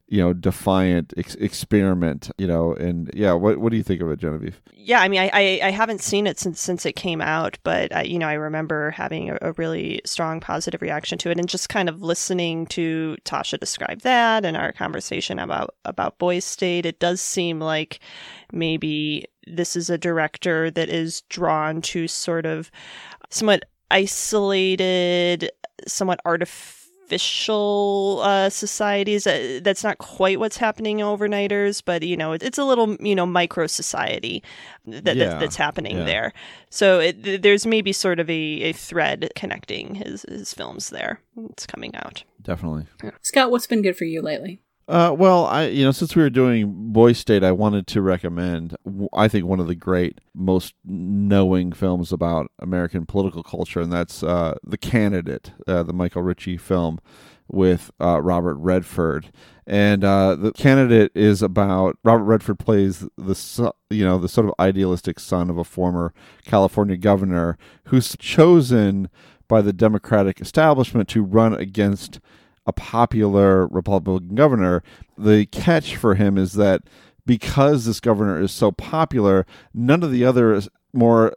[0.09, 2.30] you know defiant ex- experiment.
[2.38, 4.61] You know, and yeah, what what do you think of it, Genevieve?
[4.72, 7.94] Yeah, I mean, I, I, I haven't seen it since since it came out, but
[7.94, 11.48] I, you know, I remember having a, a, really strong positive reaction to it, and
[11.48, 16.86] just kind of listening to Tasha describe that and our conversation about about Boys State.
[16.86, 18.00] It does seem like
[18.52, 22.70] maybe this is a director that is drawn to sort of
[23.30, 25.50] somewhat isolated,
[25.86, 26.77] somewhat artificial
[27.09, 29.26] official uh, societies.
[29.26, 33.14] Uh, that's not quite what's happening overnighters, but you know, it, it's a little you
[33.14, 34.42] know micro society
[34.86, 36.04] that, Yeah, that that's happening yeah.
[36.04, 36.32] there.
[36.70, 41.20] So it, there's maybe sort of a, a thread connecting his his films there.
[41.50, 42.24] It's coming out.
[42.42, 42.86] Definitely.
[43.02, 43.11] Yeah.
[43.22, 44.61] Scott, what's been good for you lately?
[44.89, 48.74] Uh, well, I you know since we were doing Boy State, I wanted to recommend
[49.12, 54.22] I think one of the great, most knowing films about American political culture, and that's
[54.22, 57.01] uh, The Candidate, uh, the Michael Ritchie film
[57.49, 59.30] with uh, Robert Redford.
[59.66, 64.55] And uh, the candidate is about Robert Redford plays the you know the sort of
[64.59, 66.14] idealistic son of a former
[66.47, 69.11] California governor who's chosen
[69.49, 72.20] by the Democratic establishment to run against
[72.68, 74.82] a popular Republican governor.
[75.16, 76.82] The catch for him is that
[77.26, 80.62] because this governor is so popular, none of the other
[80.92, 81.32] more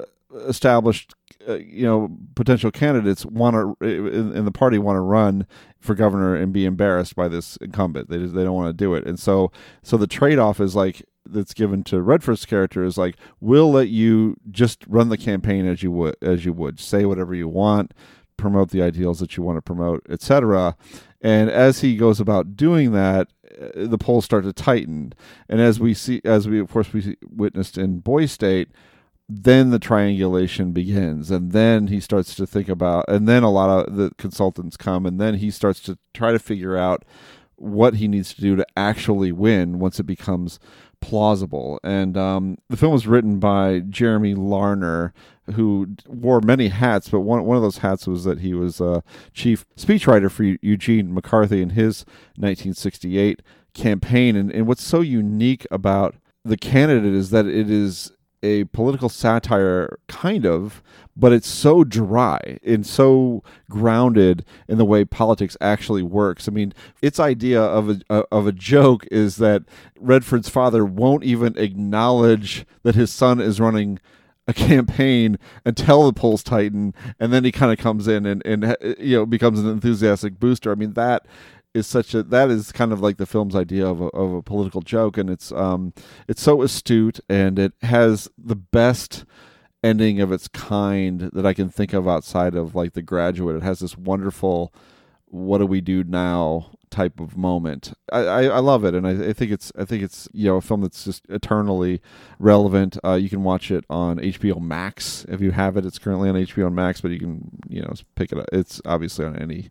[0.45, 1.15] established,
[1.47, 5.47] uh, you know, potential candidates want to in, in the party want to run
[5.79, 8.09] for governor and be embarrassed by this incumbent.
[8.09, 9.51] They just, they don't want to do it, and so
[9.82, 13.89] so the trade off is like that's given to Redford's character is like we'll let
[13.89, 17.93] you just run the campaign as you would as you would say whatever you want
[18.41, 20.75] promote the ideals that you want to promote etc
[21.21, 23.27] and as he goes about doing that
[23.59, 25.13] uh, the polls start to tighten.
[25.49, 28.69] And as we see as we of course we witnessed in boy state
[29.33, 31.31] then the triangulation begins.
[31.31, 35.05] And then he starts to think about and then a lot of the consultants come
[35.05, 37.05] and then he starts to try to figure out
[37.55, 40.59] what he needs to do to actually win once it becomes
[41.02, 41.80] plausible.
[41.84, 45.14] And um, the film was written by Jeremy Larner,
[45.56, 49.02] who wore many hats, but one one of those hats was that he was uh,
[49.34, 52.06] chief speechwriter for Eugene McCarthy in his
[52.38, 53.41] 1968
[53.74, 54.36] campaign.
[54.36, 58.12] And, and what's so unique about the candidate is that it is
[58.43, 60.81] a political satire kind of
[61.15, 66.47] but it's so dry and so grounded in the way politics actually works.
[66.47, 69.63] I mean its idea of a uh, of a joke is that
[69.99, 73.99] redford's father won't even acknowledge that his son is running
[74.47, 78.65] a campaign until the polls tighten and then he kind of comes in and and
[78.65, 80.71] uh, you know becomes an enthusiastic booster.
[80.71, 81.25] I mean that
[81.74, 84.41] is such a that is kind of like the film's idea of a, of a
[84.41, 85.93] political joke and it's um
[86.28, 89.26] it's so astute and it has the best
[89.84, 93.55] ending of its kind that I can think of outside of like the graduate.
[93.55, 94.74] It has this wonderful
[95.26, 97.93] what do we do now type of moment.
[98.11, 100.57] I, I, I love it and I, I think it's I think it's you know
[100.57, 102.01] a film that's just eternally
[102.38, 102.97] relevant.
[103.03, 105.86] Uh, you can watch it on HBO Max if you have it.
[105.86, 108.45] It's currently on HBO Max but you can you know pick it up.
[108.51, 109.69] It's obviously on any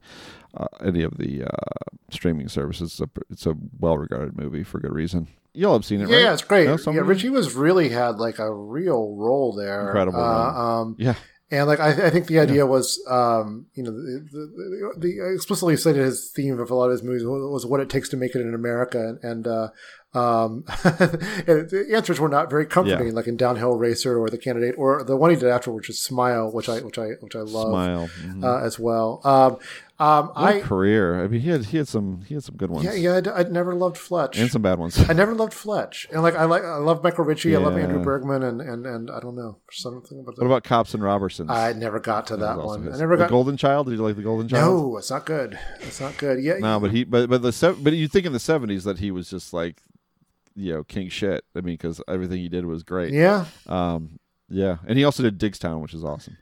[0.57, 1.49] uh, any of the uh,
[2.11, 2.93] streaming services.
[2.93, 5.29] It's a, it's a well-regarded movie for good reason.
[5.53, 6.23] You'll have seen it, yeah, right?
[6.23, 6.67] yeah, it's great.
[6.67, 9.87] No, yeah, Ritchie was really had like a real role there.
[9.87, 11.15] Incredible Uh, um, Yeah.
[11.51, 15.77] and like I, I think the idea was, um, you know, the, the, the explicitly
[15.77, 18.37] stated his theme of a lot of his movies was what it takes to make
[18.37, 19.69] it in America, and, and uh,
[20.17, 23.13] um, the answers were not very comforting, Yeah.
[23.13, 26.01] like in Downhill Racer or The Candidate, or the one he did after, which is
[26.01, 28.45] Smile, which I which I which I love Smile, mhm.
[28.45, 29.21] uh, as well.
[29.25, 29.59] Um,
[30.01, 31.23] um, What I career.
[31.23, 32.85] I mean, he had he had some he had some good ones.
[32.85, 34.99] yeah yeah I'd, I'd never loved Fletch and some bad ones.
[35.09, 38.03] I never loved Fletch, and like I like I love Michael Ritchie, I love Andrew
[38.03, 40.43] Bergman, and and and I don't know something about That.
[40.43, 41.51] What about Cops and Robbersons?
[41.51, 42.93] I never got to that also one.
[42.93, 43.87] I never the got Golden Child.
[43.87, 44.75] Did you like the Golden Child?
[44.75, 45.59] No, it's not good.
[45.81, 46.43] It's not good.
[46.43, 49.11] Yeah, No, but he but but the but you think in the seventies that he
[49.11, 49.83] was just like
[50.57, 51.45] you know king shit.
[51.55, 53.13] I mean, because everything he did was great.
[53.13, 53.45] Yeah.
[53.67, 54.19] Um.
[54.49, 56.37] Yeah, and he also did Diggstown, which is awesome.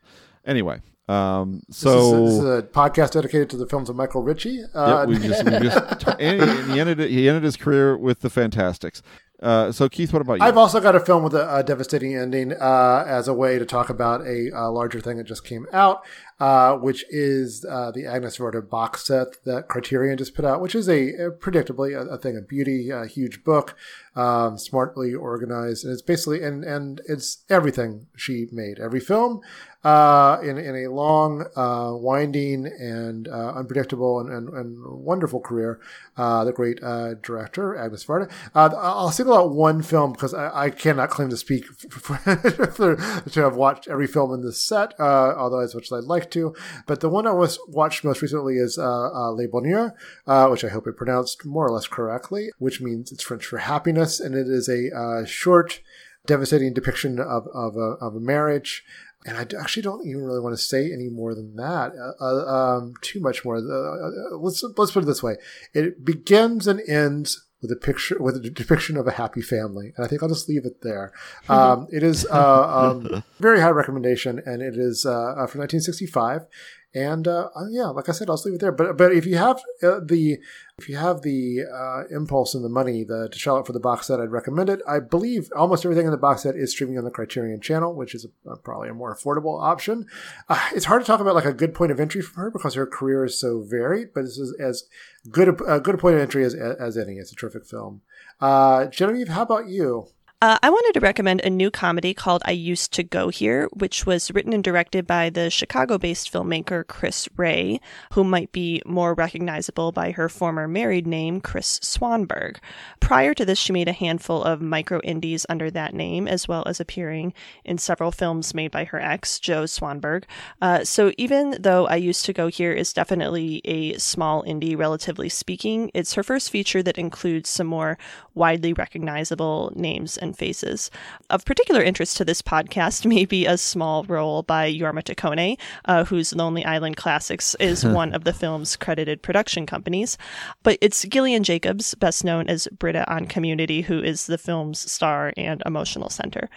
[0.46, 1.62] Anyway, um.
[1.68, 4.62] This So is, this is a podcast dedicated to the films of Michael Ritchie.
[4.74, 8.30] yeah, we just, we just and, and he ended he ended his career with the
[8.30, 9.02] Fantasticks.
[9.40, 10.44] Uh, so Keith, what about you?
[10.44, 13.64] I've also got a film with a, a devastating ending uh, as a way to
[13.64, 16.02] talk about a, uh larger thing that just came out,
[16.41, 20.74] uh, which is uh, the Agnes Varda box set that Criterion just put out, which
[20.74, 23.76] is a, a predictably a, a thing of beauty, a huge book,
[24.14, 29.41] um, smartly organized, and it's basically and and it's everything she made, every film,
[29.84, 35.78] uh, in in a long, uh, winding and uh, unpredictable and, and, and wonderful career.
[36.16, 36.80] The great
[37.22, 38.30] director Agnes Varda.
[38.55, 42.16] I'll single out one film because I, I cannot claim to speak for,
[42.72, 46.27] for, to have watched every film in this set, although as much as I'd like
[46.32, 46.55] to.
[46.86, 49.94] But the one I was watched most recently is uh, uh, Le Bonheur,
[50.26, 53.59] uh, which I hope I pronounced more or less correctly, which means it's French for
[53.59, 55.80] happiness, and it is a uh, short,
[56.26, 58.84] devastating depiction of of a, of a marriage.
[59.26, 61.92] And I actually don't even really want to say any more than that.
[61.92, 63.56] Uh, uh, um, too much more.
[63.56, 65.36] Uh, let's let's put it this way:
[65.74, 69.93] it begins and ends with a picture with a depiction of a happy family.
[69.97, 71.12] And i think i'll just leave it there.
[71.48, 76.47] Um, it is uh, um, very high recommendation and it is uh, from 1965
[76.94, 78.73] and uh, yeah like i said i'll just leave it there.
[78.73, 80.39] But but if you have uh, the
[80.78, 83.81] if you have the uh, impulse and the money the, to shell out for the
[83.81, 84.81] box set i'd recommend it.
[84.89, 88.15] I believe almost everything in the box set is streaming on the criterion channel which
[88.15, 90.06] is a, probably a more affordable option.
[90.48, 92.74] Uh, it's hard to talk about like a good point of entry for her because
[92.74, 94.85] her career is so varied but this is as
[95.31, 97.16] good a, a good point of entry as, as any.
[97.16, 98.01] It's a terrific film.
[98.40, 100.09] Uh, genevieve how about you
[100.40, 104.06] uh, I wanted to recommend a new comedy called I Used to Go Here, which
[104.06, 107.81] was written and directed by the Chicago based filmmaker Kris Rey,
[108.12, 112.59] who might be more recognizable by her former married name, Kris Swanberg.
[113.01, 116.62] Prior to this, she made a handful of micro indies under that name, as well
[116.66, 117.35] as appearing
[117.65, 120.23] in several films made by her ex, Joe Swanberg.
[120.62, 125.31] Uh, so even though I Used to Go Here is definitely a small indie, relatively
[125.31, 127.98] speaking, it's her first feature that includes some more
[128.36, 130.90] widely recognizable names and faces.
[131.30, 136.05] Of particular interest to this podcast may be a small role by Jorma Taccone, uh,
[136.05, 140.18] whose Lonely Island Classics is one of the film's credited production companies.
[140.62, 145.32] But it's Gillian Jacobs, best known as Britta on Community, who is the film's star
[145.36, 146.48] and emotional center.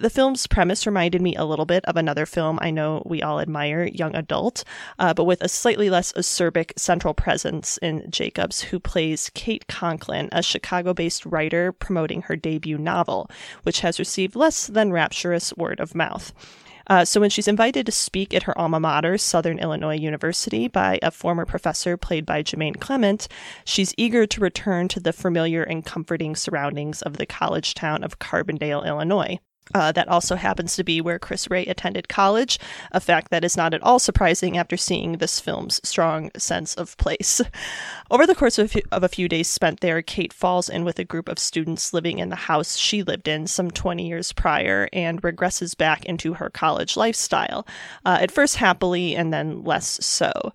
[0.00, 3.38] The film's premise reminded me a little bit of another film I know we all
[3.38, 4.64] admire, Young Adult,
[4.98, 10.30] uh, but with a slightly less acerbic central presence in Jacobs, who plays Kate Conklin,
[10.32, 13.28] a Chicago based writer promoting her debut novel,
[13.64, 16.32] which has received less than rapturous word of mouth.
[16.86, 20.98] Uh, so when she's invited to speak at her alma mater, Southern Illinois University, by
[21.02, 23.28] a former professor played by Jermaine Clement,
[23.66, 28.18] she's eager to return to the familiar and comforting surroundings of the college town of
[28.18, 29.38] Carbondale, Illinois.
[29.72, 32.58] Uh, that also happens to be where Kris Rey attended college,
[32.92, 36.96] a fact that is not at all surprising after seeing this film's strong sense of
[36.96, 37.40] place.
[38.10, 40.84] Over the course of a, few, of a few days spent there, Kate falls in
[40.84, 44.32] with a group of students living in the house she lived in some 20 years
[44.32, 47.66] prior and regresses back into her college lifestyle,
[48.04, 50.52] uh, at first happily and then less so.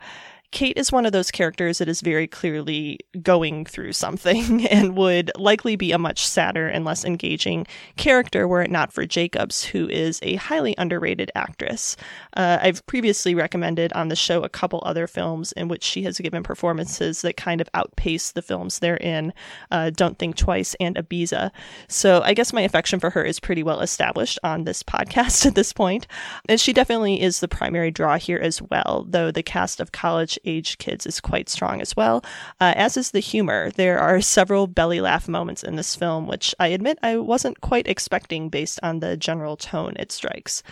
[0.55, 5.29] Kate is one of those characters that is very clearly going through something and would
[5.35, 7.67] likely be a much sadder and less engaging
[7.97, 11.97] character were it not for Jacobs, who is a highly underrated actress.
[12.37, 16.19] Uh, I've previously recommended on the show a couple other films in which she has
[16.19, 19.33] given performances that kind of outpace the films they're in
[19.71, 21.51] uh, Don't Think Twice and Ibiza.
[21.89, 25.55] So I guess my affection for her is pretty well established on this podcast at
[25.55, 26.07] this point.
[26.47, 30.39] And she definitely is the primary draw here as well, though the cast of college
[30.45, 32.23] age kids is quite strong as well,
[32.61, 33.71] uh, as is the humor.
[33.71, 37.87] There are several belly laugh moments in this film, which I admit I wasn't quite
[37.87, 40.63] expecting based on the general tone it strikes.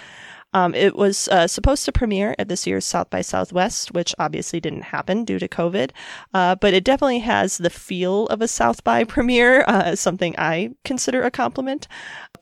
[0.54, 4.60] Um, it was uh, supposed to premiere at this year's South by Southwest, which obviously
[4.60, 5.91] didn't happen due to COVID,
[6.34, 10.72] uh, but it definitely has the feel of a South by premiere, uh, something I
[10.86, 11.88] consider a compliment.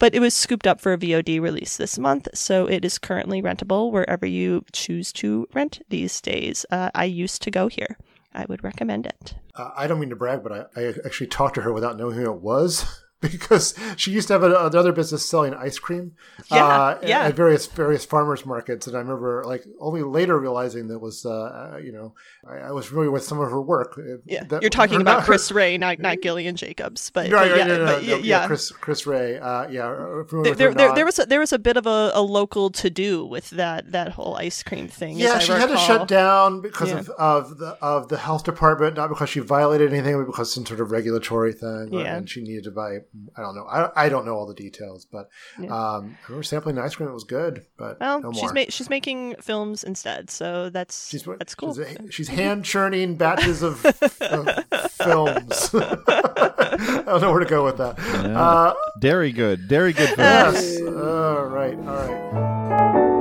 [0.01, 3.39] But it was scooped up for a VOD release this month, so it is currently
[3.39, 6.65] rentable wherever you choose to rent these days.
[6.71, 7.99] Uh, I used to go here.
[8.33, 9.35] I would recommend it.
[9.53, 12.15] Uh, I don't mean to brag, but I, I actually talked to her without knowing
[12.15, 13.03] who it was.
[13.31, 16.13] because she used to have another business selling ice cream
[16.49, 17.25] yeah, uh, yeah.
[17.25, 18.87] at various various farmers markets.
[18.87, 22.15] And i remember like only later realizing that was uh, you know
[22.47, 24.43] I, I, was familiar with some of her work yeah.
[24.45, 27.77] that, you're talking about kris rey not not gillian jacobs but, right, but yeah, no,
[27.77, 31.25] no, no, yeah, yeah, kris kris rey uh, yeah there, there, there, there, was a,
[31.27, 34.63] there was a bit of a, a local to do with that that whole ice
[34.63, 38.43] cream thing yeah she had to shut down because of, of the of the health
[38.43, 42.15] department not because she violated anything but because some sort of regulatory thing yeah.
[42.15, 42.97] and she needed to buy
[43.37, 45.29] i don't know I, I don't know all the details, but
[45.59, 45.67] yeah.
[45.67, 47.09] um, I remember sampling the ice cream.
[47.09, 51.23] It was good, but well, no she's ma- she's making films instead, so that's she's,
[51.23, 51.75] that's cool.
[51.75, 55.71] She's, she's hand churning batches of, of films.
[55.75, 57.97] I don't know where to go with that.
[57.97, 58.39] Yeah.
[58.39, 60.13] Uh, dairy good, dairy good.
[60.17, 60.79] Yes.
[60.81, 61.77] all right.
[61.77, 63.11] All right.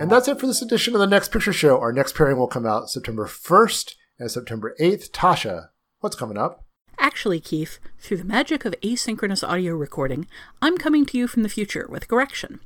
[0.00, 1.78] And that's it for this edition of the Next Picture Show.
[1.78, 5.10] Our next pairing will come out September 1st and September 8th.
[5.10, 5.68] Tasha,
[6.00, 6.64] what's coming up?
[6.98, 10.26] Actually, Keith, through the magic of asynchronous audio recording,
[10.60, 12.60] I'm coming to you from the future with correction.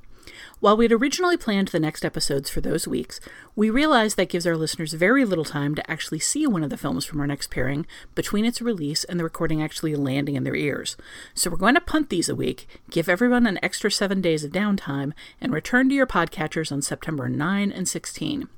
[0.61, 3.21] While we'd originally planned the next episodes for those weeks,
[3.57, 6.77] we realized that gives our listeners very little time to actually see one of the
[6.77, 7.85] films from our next pairing
[8.15, 10.97] between its release and the recording actually landing in their ears.
[11.35, 14.53] So we're going to punt these a week, give everyone an extra seven days of
[14.53, 18.49] downtime, and return to your podcatchers on September 9 and 16.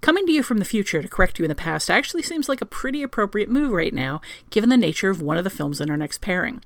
[0.00, 2.62] Coming to you from the future to correct you in the past actually seems like
[2.62, 5.90] a pretty appropriate move right now, given the nature of one of the films in
[5.90, 6.62] our next pairing.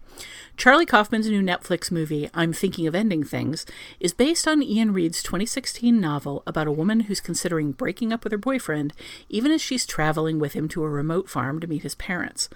[0.57, 3.67] Charlie Kaufman's new Netflix movie, I'm Thinking of Ending Things,
[3.99, 8.31] is based on Iain Reid's 2016 novel about a woman who's considering breaking up with
[8.31, 8.93] her boyfriend,
[9.29, 12.49] even as she's traveling with him to a remote farm to meet his parents.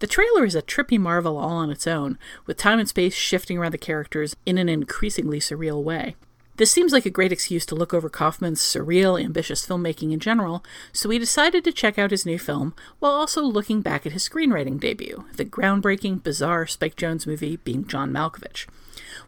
[0.00, 3.56] The trailer is a trippy marvel all on its own, with time and space shifting
[3.56, 6.14] around the characters in an increasingly surreal way.
[6.56, 10.64] This seems like a great excuse to look over Kaufman's surreal, ambitious filmmaking in general,
[10.90, 14.26] so we decided to check out his new film while also looking back at his
[14.26, 18.66] screenwriting debut, the groundbreaking, bizarre Spike Jonze movie Being John Malkovich.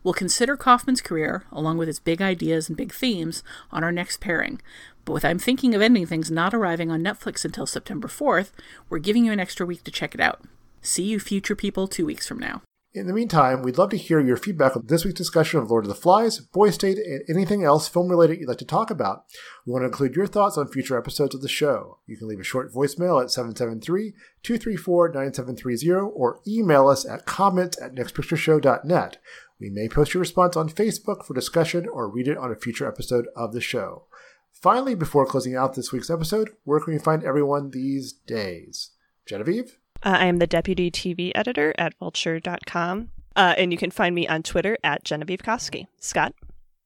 [0.02, 4.20] We'll consider Kaufman's career, along with its big ideas and big themes, on our next
[4.20, 4.62] pairing.
[5.04, 8.52] But with I'm Thinking of Ending Things not arriving on Netflix until September 4th,
[8.88, 10.40] we're giving you an extra week to check it out.
[10.80, 12.62] See you, future people, two weeks from now.
[12.94, 15.84] In the meantime, we'd love to hear your feedback on this week's discussion of Lord
[15.84, 19.24] of the Flies, Boy State, and anything else film related you'd like to talk about.
[19.66, 21.98] We want to include your thoughts on future episodes of the show.
[22.06, 27.78] You can leave a short voicemail at 773 234 9730 or email us at comments
[27.80, 29.18] at nextpictureshow.net.
[29.60, 32.88] We may post your response on Facebook for discussion or read it on a future
[32.88, 34.04] episode of the show.
[34.50, 38.92] Finally, before closing out this week's episode, where can we find everyone these days?
[39.26, 39.76] Genevieve?
[40.02, 43.10] Uh, I am the deputy TV editor at vulture.com.
[43.36, 45.86] Uh, and you can find me on Twitter at Genevieve Koski.
[46.00, 46.34] Scott?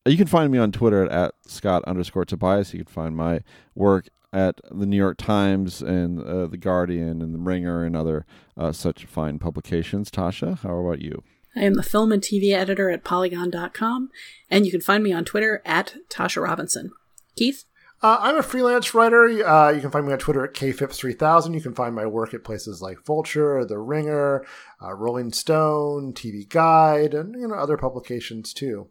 [0.04, 2.74] You can find me on Twitter at, at Scott underscore Tobias.
[2.74, 3.40] You can find my
[3.74, 8.26] work at the New York Times and uh, the Guardian and the Ringer and other
[8.56, 10.10] uh, such fine publications.
[10.10, 11.22] Tasha, how about you?
[11.54, 14.10] I am the film and TV editor at Polygon.com,
[14.50, 16.90] and you can find me on Twitter at Tasha Robinson.
[17.36, 17.64] Keith?
[18.02, 19.46] Uh, I'm a freelance writer.
[19.46, 21.54] Uh, you can find me on Twitter at kphipps3000.
[21.54, 24.44] You can find my work at places like Vulture, The Ringer,
[24.82, 28.88] uh, Rolling Stone, TV Guide, and you know other publications too.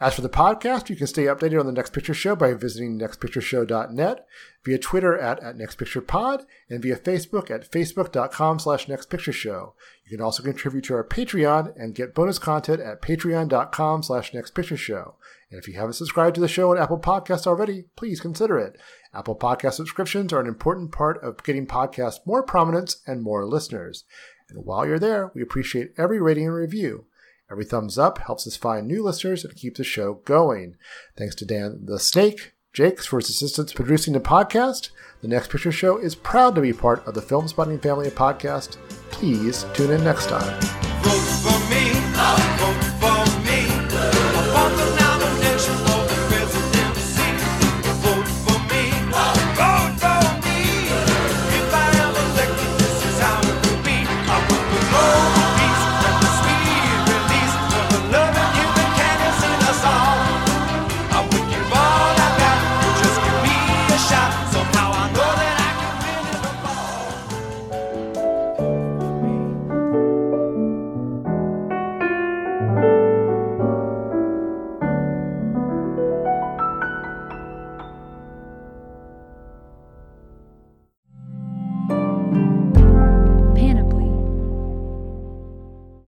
[0.00, 2.98] As for the podcast, you can stay updated on the Next Picture Show by visiting
[2.98, 4.26] nextpictureshow.net,
[4.64, 9.72] via Twitter at, at nextpicturepod, and via Facebook at facebook.com slash nextpictureshow.
[10.04, 15.14] You can also contribute to our Patreon and get bonus content at patreon.com slash nextpictureshow.
[15.50, 18.78] And if you haven't subscribed to the show on Apple Podcasts already, please consider it.
[19.14, 24.04] Apple Podcast subscriptions are an important part of getting podcasts more prominence and more listeners.
[24.48, 27.06] And while you're there, we appreciate every rating and review.
[27.52, 30.76] Every thumbs up helps us find new listeners and keep the show going.
[31.18, 34.88] Thanks to Dan the Snake, Jakes for his assistance producing the podcast.
[35.20, 38.78] The Next Picture Show is proud to be part of the Filmspotting family of podcasts.
[39.10, 40.58] Please tune in next time.